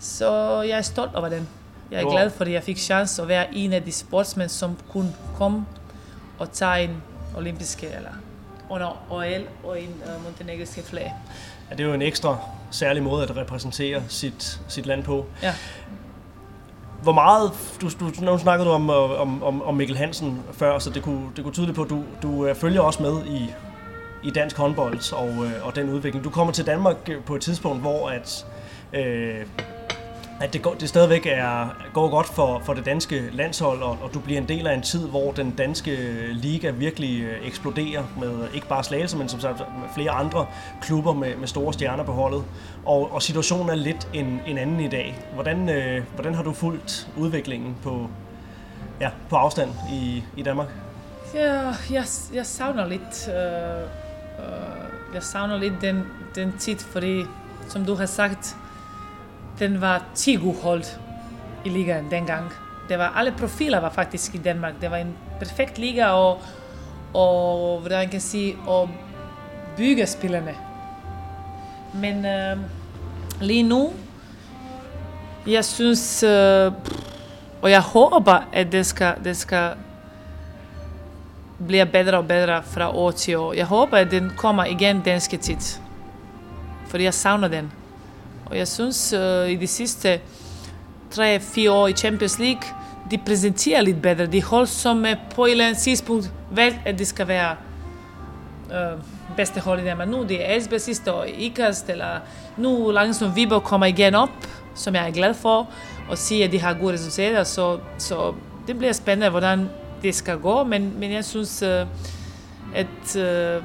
[0.00, 1.48] Så jeg er stolt over den.
[1.90, 2.12] Jeg er wow.
[2.12, 5.66] glad, fordi jeg fik chance at være en af de sportsmænd, som kunne komme
[6.38, 7.02] og tage en
[7.36, 8.10] olympiske eller
[8.70, 11.14] under OL og en uh, montenegriske flag.
[11.70, 12.36] Ja, det er jo en ekstra
[12.70, 15.26] særlig måde at repræsentere sit, sit land på.
[15.42, 15.54] Ja.
[17.02, 20.90] Hvor meget, du, du, nu snakkede du om, om, om, om Mikkel Hansen før, så
[20.90, 23.50] det kunne, det kunne tydeligt på, at du, du øh, følger også med i,
[24.22, 26.24] i dansk håndbold og, øh, og den udvikling.
[26.24, 28.46] Du kommer til Danmark øh, på et tidspunkt, hvor at,
[28.92, 29.46] øh,
[30.40, 34.14] at det, går, det stadigvæk er, går godt for, for det danske landshold, og, og
[34.14, 35.96] du bliver en del af en tid, hvor den danske
[36.32, 40.46] liga virkelig øh, eksploderer med ikke bare Slagelse, men som sagt med flere andre
[40.82, 42.44] klubber med, med store stjerner på holdet.
[42.84, 45.18] Og, og situationen er lidt en, en anden i dag.
[45.34, 48.08] Hvordan, øh, hvordan har du fulgt udviklingen på,
[49.00, 50.68] ja, på afstand i, i Danmark?
[51.34, 52.04] Ja, jeg,
[52.34, 54.07] jeg savner lidt, øh,
[54.38, 57.24] øh, jeg savner lidt den, den tid, fordi
[57.68, 58.56] som du har sagt,
[59.58, 60.84] den var 10 hold
[61.64, 62.52] i ligaen dengang.
[62.88, 64.74] Det var, alle profiler var faktisk i Danmark.
[64.80, 66.40] Det var en perfekt liga og,
[67.14, 68.90] og hvordan kan sige, og
[69.76, 70.54] bygge spillerne.
[71.94, 72.56] Men øh,
[73.40, 73.92] lige nu,
[75.46, 76.72] jeg synes, øh,
[77.62, 79.72] og jeg håber, at det skal, det skal
[81.66, 83.52] bliver bedre og bedre fra år til år.
[83.52, 85.56] Jeg håber, at den kommer igen danske tid.
[86.88, 87.72] Fordi jeg savner den.
[88.46, 90.20] Og jeg synes, uh, i de sidste
[91.14, 92.62] 3-4 år i Champions League,
[93.10, 94.26] de præsenterer lidt bedre.
[94.26, 97.56] De hold, som er på et eller andet tidspunkt valgt, at det skal være
[98.66, 99.00] uh,
[99.36, 100.08] bedste hold i Danmark.
[100.08, 102.20] Nu det er Esbjerg sidste år, Ikast, eller
[102.56, 104.30] nu langsomt Viborg kommer igen op,
[104.74, 105.68] som jeg er glad for,
[106.08, 107.44] og siger, at de har gode resultater.
[107.44, 108.34] Så, så
[108.66, 109.68] det bliver spændende, hvordan
[110.02, 111.86] det skal gå, men, men jeg synes, uh,
[112.74, 113.64] at uh,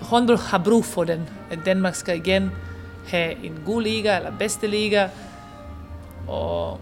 [0.00, 1.28] håndbold har brug for den.
[1.50, 2.50] At Danmark skal igen
[3.08, 5.08] have en god liga eller bedste liga.
[6.28, 6.80] Og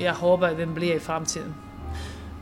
[0.00, 1.54] jeg håber, at den bliver i fremtiden.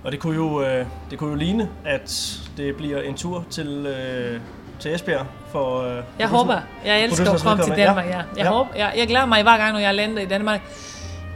[0.05, 3.87] Og det kunne jo, øh, det kunne jo ligne, at det bliver en tur til,
[3.87, 4.41] øh,
[4.81, 5.83] til Esbjerg for...
[5.83, 6.61] Øh, jeg håber.
[6.85, 8.17] Jeg elsker at komme til Danmark, ja.
[8.17, 8.49] Jeg, ja.
[8.49, 10.61] Håber, jeg, jeg glæder mig hver gang, når jeg lander i Danmark.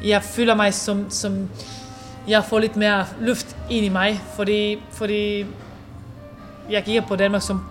[0.05, 1.49] Jeg føler mig som, som
[2.29, 5.47] jeg får lidt mere luft ind i mig, fordi, fordi
[6.71, 7.65] jeg kigger på Danmark, som,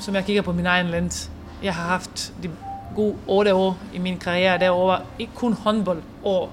[0.00, 1.30] som jeg kigger på min egen land.
[1.62, 2.50] Jeg har haft de
[2.94, 5.00] gode otte år i min karriere derovre.
[5.18, 6.52] Ikke kun håndboldår.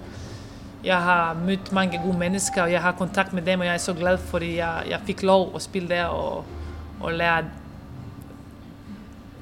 [0.84, 3.78] Jeg har mødt mange gode mennesker, og jeg har kontakt med dem, og jeg er
[3.78, 6.46] så glad, fordi jeg, jeg fik lov at spille der og,
[7.00, 7.44] og lære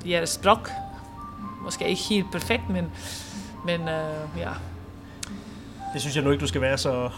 [0.05, 0.59] jeres sprog.
[1.63, 2.91] Måske ikke helt perfekt, men,
[3.65, 4.49] men øh, ja.
[5.93, 7.09] Det synes jeg nu ikke, du skal være så,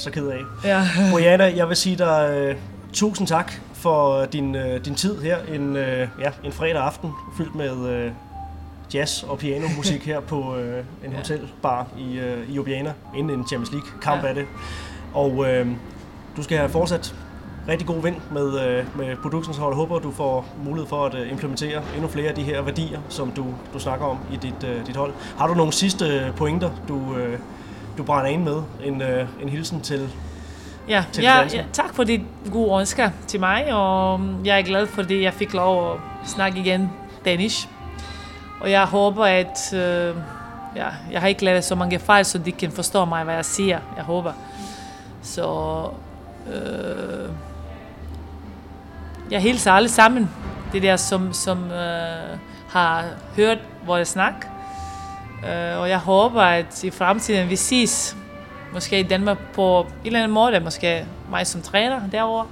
[0.00, 0.40] så ked af.
[0.64, 0.82] Ja.
[1.12, 2.56] Brianna, jeg vil sige dig uh,
[2.92, 5.82] tusind tak for din, uh, din tid her en, uh,
[6.20, 8.12] ja, en fredag aften fyldt med uh,
[8.94, 10.56] jazz og pianomusik her på uh,
[11.04, 11.16] en ja.
[11.16, 14.28] hotelbar i, uh, i Ljubljana, inden en Champions League kamp ja.
[14.28, 14.46] af det.
[15.14, 15.46] Og uh,
[16.36, 17.14] du skal have fortsat
[17.68, 19.74] rigtig god vind med, uh, med Productions hold.
[19.74, 23.30] Håber, du får mulighed for at uh, implementere endnu flere af de her værdier, som
[23.30, 25.12] du, du snakker om i dit, uh, dit hold.
[25.38, 27.38] Har du nogle sidste pointer, du, uh,
[28.00, 28.62] du brænder ind med?
[28.84, 30.10] En, uh, en hilsen til
[30.88, 32.20] Ja, ja, ja, tak for dit
[32.52, 36.90] gode ønsker til mig, og jeg er glad, fordi jeg fik lov at snakke igen
[37.24, 37.68] danish.
[38.60, 40.16] og jeg håber, at øh,
[40.76, 43.44] ja, jeg har ikke lavet så mange fejl, så de kan forstå mig, hvad jeg
[43.44, 43.78] siger.
[43.96, 44.32] Jeg håber.
[45.22, 45.84] Så
[46.54, 47.30] øh,
[49.30, 50.30] jeg hilser alle sammen.
[50.72, 52.38] Det der, som, som øh,
[52.68, 53.04] har
[53.36, 54.49] hørt vores snak.
[55.48, 58.16] Øh, og jeg håber, at i fremtiden vi ses
[58.72, 62.46] måske i Danmark på en eller anden måde, måske mig som træner derovre,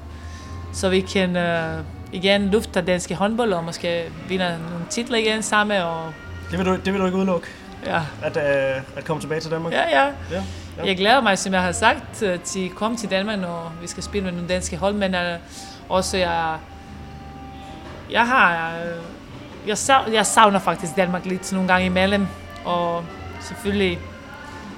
[0.73, 1.81] så vi kan øh,
[2.13, 5.83] igen lufte danske håndbold og måske vinde nogle titler igen sammen.
[5.83, 6.13] Og,
[6.51, 7.47] Det vil du, det vil du ikke udelukke,
[7.87, 8.01] ja.
[8.23, 9.73] at, øh, at komme tilbage til Danmark?
[9.73, 10.05] Ja, ja.
[10.05, 10.43] ja.
[10.79, 10.87] ja.
[10.87, 13.87] Jeg glæder mig, som jeg har sagt, øh, til at komme til Danmark, når vi
[13.87, 15.21] skal spille med nogle danske hold, men uh,
[15.89, 16.57] også jeg,
[18.11, 22.27] jeg har, uh, jeg, sav- jeg savner faktisk Danmark lidt nogle gange imellem,
[22.69, 23.05] og
[23.41, 23.99] selvfølgelig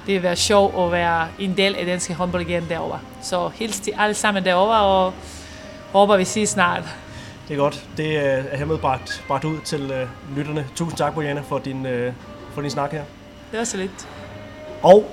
[0.07, 2.99] det vil være sjovt at være en del af danske håndbold igen derovre.
[3.23, 5.13] Så hils til alle sammen derovre, og
[5.93, 6.83] håber vi ses snart.
[7.49, 7.85] Det er godt.
[7.97, 10.67] Det øh, er hermed bragt, bragt ud til øh, lytterne.
[10.77, 12.13] Tusind tak, Bojana, for din, øh,
[12.55, 13.03] for din snak her.
[13.51, 14.09] Det var så lidt.
[14.83, 15.11] Og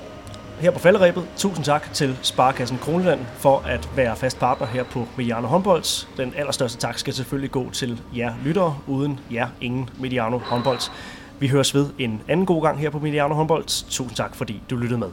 [0.60, 5.08] her på falderæbet, tusind tak til Sparkassen Kroneland for at være fast partner her på
[5.18, 6.08] Mediano Håndbolds.
[6.18, 8.78] Den allerstørste tak skal selvfølgelig gå til jer lyttere.
[8.88, 10.92] Uden jer, ingen Mediano Håndbolds.
[11.40, 13.90] Vi høres ved en anden god gang her på Mediano Håndbold.
[13.90, 15.10] Tusind tak, fordi du lyttede med.